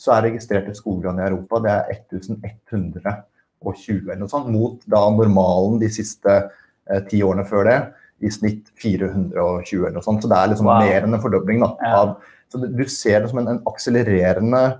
så 0.00 0.08
er 0.16 0.22
registrert 0.30 0.68
et 0.70 0.78
skogbrann 0.78 1.18
i 1.20 1.26
Europa. 1.26 1.54
Det 1.60 1.72
er 1.74 1.84
1120 1.98 4.06
eller 4.06 4.20
noe 4.22 4.32
sånt, 4.32 4.48
mot 4.54 4.76
da 4.88 5.00
normalen 5.12 5.80
de 5.82 5.88
siste 5.92 6.32
eh, 6.40 7.02
ti 7.10 7.18
årene 7.26 7.44
før 7.48 7.62
det. 7.68 7.78
I 8.20 8.28
snitt 8.32 8.64
420 8.80 9.82
eller 9.82 9.96
noe 9.98 10.04
sånt. 10.04 10.22
Så 10.24 10.28
det 10.30 10.38
er 10.38 10.48
liksom 10.52 10.68
Wow. 10.68 10.80
mer 10.84 11.00
enn 11.04 11.14
en 11.16 11.22
fordobling. 11.24 11.58
da. 11.64 11.70
Av, 12.00 12.08
så 12.52 12.56
du 12.64 12.84
ser 12.88 13.18
det 13.20 13.28
som 13.30 13.38
en, 13.42 13.48
en 13.56 13.62
akselererende 13.68 14.62
eh, 14.68 14.74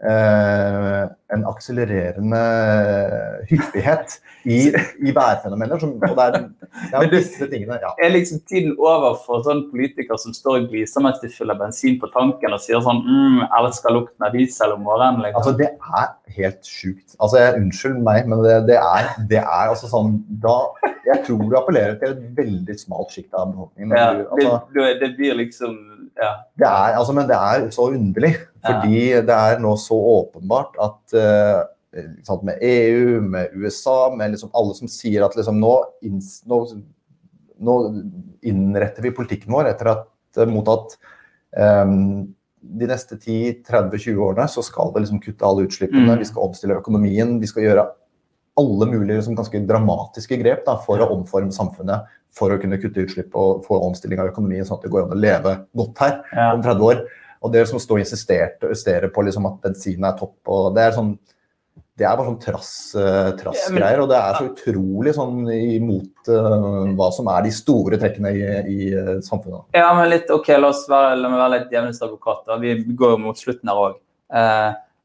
en 0.00 1.42
akselererende 1.44 2.40
hyppighet 3.50 4.14
i, 4.48 4.70
i 5.04 5.12
værfenomener. 5.14 5.78
Som, 5.78 5.92
og 6.00 6.16
det 6.16 6.26
er, 6.26 6.46
er 6.96 7.10
disse 7.12 7.48
tingene. 7.50 7.76
Ja. 7.82 7.92
Er 8.02 8.14
liksom 8.14 8.40
tiden 8.48 8.72
over 8.78 9.18
for 9.26 9.44
sånn 9.46 9.66
politiker 9.72 10.16
som 10.20 10.34
står 10.36 10.62
og 10.62 10.70
gliser 10.72 11.04
mens 11.04 11.20
de 11.22 11.30
fyller 11.32 11.58
bensin 11.60 11.98
på 12.00 12.08
tanken 12.14 12.56
og 12.56 12.62
sier 12.64 12.80
sånn 12.84 13.02
mm, 13.04 13.42
'Elsker 13.60 13.94
lukten 13.96 14.26
av 14.26 14.34
diesel 14.36 14.74
om 14.76 14.86
morgenen'? 14.88 15.22
Liksom. 15.26 15.40
Altså, 15.42 15.56
det 15.60 15.70
er 16.00 16.08
helt 16.38 16.64
sjukt. 16.64 17.16
Altså, 17.18 17.42
jeg, 17.42 17.60
unnskyld 17.60 18.00
meg, 18.06 18.30
men 18.30 18.44
det, 18.46 18.56
det, 18.72 18.80
er, 18.80 19.12
det 19.30 19.42
er 19.44 19.74
altså 19.74 19.90
sånn 19.90 20.20
da, 20.42 20.58
Jeg 21.06 21.24
tror 21.26 21.44
du 21.44 21.56
appellerer 21.58 21.96
til 22.00 22.12
et 22.14 22.26
veldig 22.36 22.76
smalt 22.78 23.12
sjikt 23.12 23.34
av 23.34 23.52
befolkningen. 23.52 23.96
ja, 23.96 24.10
altså, 24.30 24.60
det, 24.76 24.90
det 25.02 25.14
blir 25.18 25.36
liksom 25.44 25.76
ja. 26.20 26.30
det 26.60 26.68
er, 26.68 26.94
altså, 27.00 27.14
men 27.16 27.28
det 27.30 27.36
er 27.36 27.66
så 27.74 27.88
underlig, 27.90 28.34
fordi 28.66 29.04
det 29.26 29.36
er 29.36 29.60
nå 29.62 29.74
så 29.80 29.96
åpenbart 29.96 30.76
at 30.84 31.14
uh, 31.16 31.60
sant, 32.26 32.44
med 32.46 32.60
EU, 32.62 33.20
med 33.24 33.54
USA, 33.56 34.10
med 34.14 34.34
liksom 34.36 34.52
alle 34.54 34.76
som 34.78 34.90
sier 34.90 35.24
at 35.26 35.36
liksom 35.38 35.58
nå, 35.62 35.72
inns- 36.06 36.42
nå, 36.46 36.60
nå 37.60 37.78
innretter 38.46 39.02
vi 39.04 39.14
politikken 39.16 39.52
vår 39.56 39.72
at, 39.72 40.44
mot 40.48 40.68
at 40.70 40.94
um, 41.56 42.28
de 42.60 42.86
neste 42.86 43.16
10-30-20 43.16 44.20
årene 44.20 44.46
så 44.52 44.62
skal 44.62 44.92
vi 44.94 45.02
liksom 45.02 45.20
kutte 45.24 45.46
alle 45.48 45.64
utslippene, 45.66 46.12
Mm. 46.12 46.18
vi 46.20 46.28
skal 46.28 46.44
omstille 46.44 46.76
økonomien, 46.76 47.38
vi 47.40 47.48
skal 47.48 47.64
gjøre 47.64 47.86
alle 48.60 48.88
mulige 48.90 49.18
liksom, 49.18 49.38
ganske 49.38 49.62
dramatiske 49.68 50.38
grep 50.42 50.62
da, 50.68 50.76
for 50.84 51.02
å 51.02 51.10
omforme 51.16 51.54
samfunnet 51.54 52.08
for 52.36 52.52
å 52.54 52.60
kunne 52.62 52.78
kutte 52.78 53.02
utslipp 53.02 53.34
og 53.38 53.64
få 53.66 53.80
omstilling 53.88 54.20
av 54.22 54.30
økonomien, 54.30 54.66
sånn 54.66 54.78
at 54.78 54.86
det 54.86 54.92
går 54.92 55.08
an 55.08 55.16
å 55.16 55.18
leve 55.18 55.56
godt 55.76 56.04
her 56.04 56.20
Ja. 56.36 56.52
om 56.54 56.62
30 56.62 56.86
år. 56.86 57.02
Og 57.42 57.52
det 57.52 57.66
som 57.68 57.80
står 57.80 57.98
og 57.98 58.04
insisterte 58.04 58.68
og 58.68 58.74
insisterer 58.74 59.10
på 59.10 59.24
liksom 59.24 59.46
at 59.48 59.60
bensinen 59.64 60.04
er 60.04 60.18
topp, 60.18 60.36
og 60.46 60.74
det 60.76 60.82
er 60.86 60.92
sånn 60.92 61.18
det 62.00 62.06
er 62.08 62.16
bare 62.16 62.30
sånn 62.30 62.40
trass, 62.40 62.94
eh, 62.96 63.30
trassgreier, 63.36 64.00
og 64.00 64.08
det 64.08 64.16
er 64.16 64.36
så 64.38 64.46
utrolig 64.48 65.12
sånn 65.12 65.42
imot 65.52 66.30
uh, 66.32 66.86
hva 66.96 67.08
som 67.12 67.28
er 67.28 67.44
de 67.44 67.50
store 67.52 67.98
trekkene 68.00 68.30
i, 68.32 68.44
i 68.72 68.78
eh, 68.96 69.10
samfunnet. 69.20 69.66
ja, 69.76 69.90
men 69.96 70.08
litt 70.08 70.30
OK, 70.32 70.48
la 70.56 70.70
oss 70.72 70.86
være, 70.88 71.18
la 71.20 71.28
meg 71.28 71.42
være 71.42 71.54
litt 71.58 71.74
djevelens 71.74 72.00
advokat. 72.00 72.48
Vi 72.62 72.72
går 72.96 73.12
jo 73.16 73.18
mot 73.26 73.36
slutten 73.36 73.68
her 73.68 73.82
òg. 73.84 73.98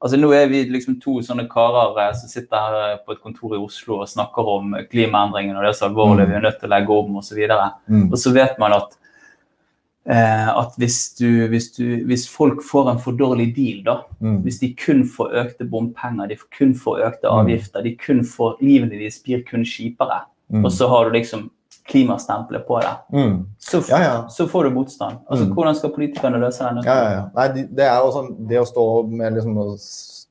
Altså, 0.01 0.17
nå 0.19 0.31
er 0.36 0.47
vi 0.51 0.63
liksom 0.69 0.99
to 1.01 1.19
sånne 1.21 1.47
karer 1.49 1.97
eh, 2.10 2.13
som 2.19 2.29
sitter 2.29 2.58
her 2.58 2.93
eh, 2.93 2.99
på 3.05 3.12
et 3.15 3.21
kontor 3.23 3.55
i 3.55 3.62
Oslo 3.63 4.01
og 4.01 4.08
snakker 4.12 4.51
om 4.58 4.75
klimaendringene 4.91 5.58
og 5.58 5.63
det 5.63 5.69
er 5.73 5.79
så 5.79 5.89
alvorlig 5.89 6.25
Mm. 6.27 6.29
vi 6.29 6.36
er 6.36 6.41
nødt 6.49 6.60
til 6.60 6.69
å 6.69 6.75
legge 6.75 6.89
om 6.99 7.15
osv. 7.17 7.41
Mm. 7.89 8.12
og 8.12 8.17
så 8.17 8.34
vet 8.34 8.60
man 8.60 8.73
at 8.73 8.97
eh, 10.08 10.49
at 10.58 10.75
hvis, 10.77 11.15
du, 11.17 11.47
hvis, 11.49 11.71
du, 11.73 12.03
hvis 12.05 12.27
folk 12.29 12.62
får 12.63 12.91
en 12.91 12.99
for 13.01 13.12
dårlig 13.17 13.55
deal, 13.55 13.81
da, 13.84 14.01
Mm. 14.21 14.41
hvis 14.43 14.60
de 14.60 14.73
kun 14.77 15.03
får 15.03 15.31
økte 15.34 15.65
bompenger, 15.69 16.27
de 16.29 16.36
kun 16.58 16.73
får 16.75 17.01
økte 17.08 17.25
Mm. 17.27 17.39
avgifter, 17.39 17.84
de 17.84 17.95
kun 17.95 18.21
får, 18.23 18.58
livene 18.62 18.91
deres 18.91 19.19
blir 19.23 19.43
kun 19.43 19.63
kjipere, 19.63 20.21
Mm. 20.53 20.63
og 20.65 20.71
så 20.71 20.88
har 20.89 21.05
du 21.10 21.17
liksom 21.17 21.49
klimastempelet 21.87 22.67
på 22.67 22.79
det, 22.81 22.93
Mm. 23.13 23.45
så, 23.59 23.81
Ja, 23.89 23.99
ja. 24.01 24.27
så 24.29 24.47
får 24.47 24.63
du 24.63 24.69
motstand. 24.71 25.17
Altså, 25.29 25.45
Mm. 25.45 25.53
Hvordan 25.55 25.75
skal 25.75 25.91
politikerne 25.91 26.39
løse 26.39 26.59
den? 26.59 26.83
Ja, 26.83 26.95
ja, 26.95 27.11
ja. 27.11 27.29
Nei, 27.35 27.47
det 27.63 27.85
er 27.85 27.99
jo 28.01 28.11
sånn, 28.11 28.47
det 28.47 28.57
å 28.59 28.65
stå 28.65 29.07
med, 29.09 29.33
liksom, 29.33 29.77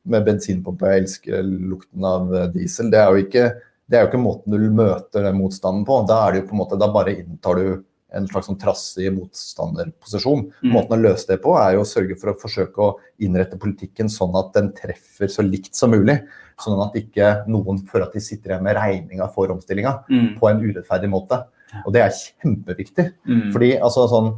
med 0.07 0.25
bensinpumpe, 0.27 0.81
jeg 0.87 1.03
elsker 1.05 1.43
lukten 1.45 2.05
av 2.05 2.35
eh, 2.35 2.47
diesel, 2.49 2.91
det 2.91 2.99
er 2.99 3.17
ikke, 3.23 3.61
det 3.89 3.99
er 3.99 4.05
jo 4.05 4.11
ikke 4.11 4.25
måten 4.25 4.51
du 4.51 4.71
møter 4.71 5.23
den 5.23 5.39
motstanden 5.39 5.85
på. 5.87 6.07
Da 6.07 6.27
er 6.29 6.33
det 6.33 6.43
jo 6.43 6.49
på 6.49 6.53
en 6.53 6.59
måte, 6.65 6.79
da 6.79 6.89
bare 6.93 7.15
inntar 7.23 7.55
du 7.57 7.85
en 8.15 8.27
slags 8.29 8.47
sånn 8.47 8.59
trassig 8.61 9.11
motstanderposisjon. 9.13 10.51
Mm. 10.63 10.73
Måten 10.73 10.97
å 10.97 11.03
løse 11.03 11.27
det 11.27 11.41
på 11.43 11.55
er 11.59 11.75
jo 11.75 11.81
å 11.83 11.89
sørge 11.89 12.17
for 12.21 12.31
å 12.33 12.39
forsøke 12.39 12.79
å 12.79 12.95
innrette 13.21 13.59
politikken 13.59 14.11
sånn 14.13 14.35
at 14.39 14.53
den 14.55 14.73
treffer 14.77 15.27
så 15.31 15.43
likt 15.43 15.75
som 15.75 15.91
mulig. 15.91 16.21
Sånn 16.61 16.81
at 16.87 16.95
ikke 16.95 17.47
noen 17.51 17.81
føler 17.89 18.07
at 18.07 18.13
de 18.13 18.21
sitter 18.21 18.53
igjen 18.55 18.63
med 18.63 18.77
regninga 18.77 19.27
for 19.35 19.49
omstillinga 19.49 20.05
Mm. 20.09 20.39
på 20.39 20.51
en 20.51 20.61
urettferdig 20.63 21.11
måte. 21.11 21.45
Og 21.87 21.93
det 21.93 22.03
er 22.03 22.11
kjempeviktig. 22.15 23.13
Mm. 23.27 23.53
Fordi 23.53 23.73
altså 23.81 24.09
sånn 24.09 24.35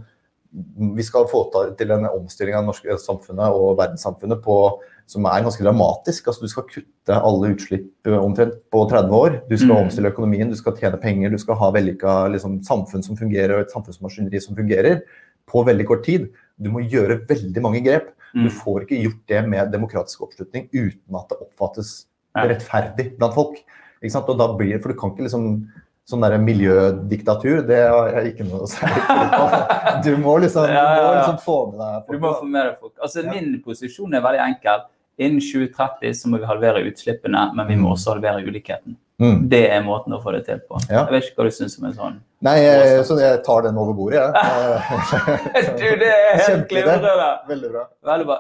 Vi 0.97 1.03
skal 1.03 1.27
få 1.29 1.51
til 1.77 1.91
en 1.93 2.07
omstilling 2.07 2.55
av 2.55 2.63
det 2.63 2.69
norske 2.71 2.95
samfunnet 3.03 3.53
og 3.53 3.77
verdenssamfunnet 3.77 4.41
på, 4.43 4.79
som 5.07 5.27
er 5.27 5.43
ganske 5.43 5.61
dramatisk. 5.61 6.29
Altså, 6.31 6.41
du 6.41 6.49
skal 6.49 6.63
kutte 6.71 7.13
alle 7.13 7.51
utslipp 7.53 7.91
eh, 8.07 8.17
omtrent 8.17 8.55
på 8.73 8.89
30 8.89 9.11
år. 9.13 9.43
Du 9.51 9.57
skal 9.59 9.75
Mm. 9.77 9.83
omstille 9.85 10.09
økonomien, 10.15 10.49
du 10.49 10.57
skal 10.57 10.73
tjene 10.73 10.97
penger, 10.99 11.29
du 11.31 11.37
skal 11.37 11.57
ha 11.57 11.71
vellykka 11.73 12.31
liksom, 12.33 12.63
samfunn 12.65 13.05
som 13.05 13.17
fungerer 13.17 13.53
og 13.59 13.61
et 13.67 13.71
samfunnsmaskineri 13.75 14.41
som 14.41 14.57
fungerer 14.57 15.03
på 15.47 15.63
veldig 15.67 15.87
kort 15.87 16.05
tid. 16.05 16.31
Du 16.59 16.71
må 16.71 16.81
gjøre 16.89 17.27
veldig 17.29 17.61
mange 17.61 17.85
grep. 17.85 18.09
Du 18.35 18.41
Mm. 18.49 18.51
får 18.51 18.83
ikke 18.85 19.03
gjort 19.03 19.27
det 19.29 19.49
med 19.49 19.73
demokratisk 19.73 20.21
oppslutning 20.23 20.69
uten 20.73 21.17
at 21.17 21.29
det 21.29 21.39
oppfattes 21.41 22.07
rettferdig 22.37 23.17
blant 23.19 23.35
folk. 23.35 23.57
Og 24.05 24.39
da 24.39 24.49
blir 24.57 24.73
det, 24.75 24.83
for 24.83 24.93
du 24.93 24.99
kan 24.99 25.11
ikke 25.11 25.25
liksom 25.29 25.69
Sånn 26.07 26.21
der 26.23 26.39
miljødiktatur, 26.39 27.67
det 27.67 27.81
har 27.91 28.13
jeg 28.15 28.35
ikke 28.37 28.45
noe 28.47 28.61
å 28.63 28.69
si. 28.71 28.79
Du 30.07 30.13
må 30.23 30.37
liksom, 30.39 30.63
du 30.63 30.77
må 31.03 31.15
liksom 31.17 31.39
få 31.43 31.57
med 31.73 31.81
deg 31.81 32.13
Du 32.13 32.19
må 32.23 32.31
få 32.39 32.47
med 32.47 32.63
deg 32.69 32.77
folk. 32.79 32.93
Altså, 33.03 33.25
Min 33.27 33.57
posisjon 33.65 34.15
er 34.15 34.23
veldig 34.23 34.43
enkel. 34.45 34.85
Innen 35.19 35.41
2030 35.43 36.15
så 36.15 36.29
må 36.31 36.39
vi 36.39 36.47
halvere 36.47 36.85
utslippene, 36.87 37.53
men 37.57 37.67
vi 37.67 37.75
må 37.75 37.89
Mm. 37.89 37.93
også 37.97 38.15
halvere 38.15 38.45
ulikheten. 38.47 38.95
Mm. 39.23 39.47
Det 39.49 39.63
er 39.73 39.81
måten 39.85 40.13
å 40.13 40.19
få 40.21 40.35
det 40.35 40.43
til 40.45 40.59
på. 40.69 40.77
Ja. 40.91 41.07
Jeg 41.07 41.15
vet 41.15 41.29
ikke 41.31 41.41
hva 41.41 41.47
du 41.49 41.55
syns 41.57 41.79
om 41.81 41.87
en 41.89 41.95
sånn. 41.97 42.19
Nei, 42.45 42.57
jeg, 42.61 42.99
så 43.09 43.17
jeg 43.21 43.39
tar 43.47 43.63
den 43.65 43.79
over 43.81 43.97
bordet, 43.97 44.21
jeg. 44.21 45.71
Du, 45.81 45.87
det 46.03 46.11
er 46.13 46.43
helt 46.43 46.67
glimrende! 46.69 47.15
Veldig 47.49 47.71
bra. 47.73 47.87
Veldig 48.11 48.29
bra. 48.29 48.37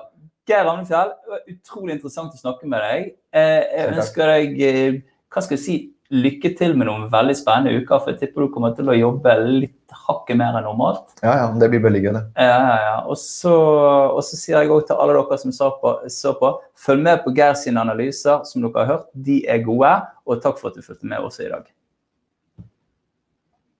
Geir 0.46 0.66
Ramnefjell, 0.68 1.14
det 1.24 1.32
var 1.32 1.40
utrolig 1.50 1.96
interessant 1.96 2.36
å 2.36 2.38
snakke 2.38 2.68
med 2.70 2.84
deg. 2.84 3.08
Eh, 3.34 3.62
Jeg 3.72 3.94
ønsker 3.96 4.30
deg 4.34 4.60
eh, 4.68 4.98
hva 5.32 5.42
skal 5.42 5.56
jeg 5.56 5.64
si, 5.64 5.78
lykke 6.12 6.52
til 6.58 6.76
med 6.78 6.88
noen 6.88 7.06
veldig 7.12 7.34
spennende 7.38 7.80
uker. 7.80 8.00
For 8.02 8.12
jeg 8.12 8.20
tipper 8.22 8.46
du 8.46 8.52
kommer 8.54 8.74
til 8.76 8.90
å 8.90 8.96
jobbe 8.96 9.34
litt 9.46 9.96
hakket 10.06 10.38
mer 10.38 10.58
enn 10.58 10.66
normalt. 10.66 11.16
Ja, 11.22 11.34
ja, 11.42 11.46
det 11.60 11.70
blir 11.72 11.82
veldig 11.86 12.02
gøy, 12.04 12.12
det. 12.16 12.24
Ja, 12.38 12.58
ja, 12.58 12.76
ja. 12.84 12.96
Og 13.10 13.18
så, 13.20 13.54
og 13.54 14.22
så 14.26 14.38
sier 14.38 14.60
jeg 14.60 14.72
òg 14.74 14.86
til 14.88 15.00
alle 15.02 15.16
dere 15.18 15.40
som 15.42 15.54
så 15.54 15.72
på, 15.80 15.96
så 16.12 16.34
på, 16.38 16.52
følg 16.86 17.06
med 17.06 17.24
på 17.24 17.34
Geir 17.36 17.56
sine 17.58 17.82
analyser, 17.82 18.44
som 18.48 18.64
dere 18.64 18.82
har 18.82 18.92
hørt. 18.94 19.08
De 19.28 19.40
er 19.50 19.64
gode. 19.66 19.96
Og 20.26 20.42
takk 20.42 20.60
for 20.60 20.70
at 20.72 20.78
du 20.78 20.86
fulgte 20.86 21.08
med 21.10 21.22
også 21.22 21.46
i 21.46 21.52
dag. 21.52 21.66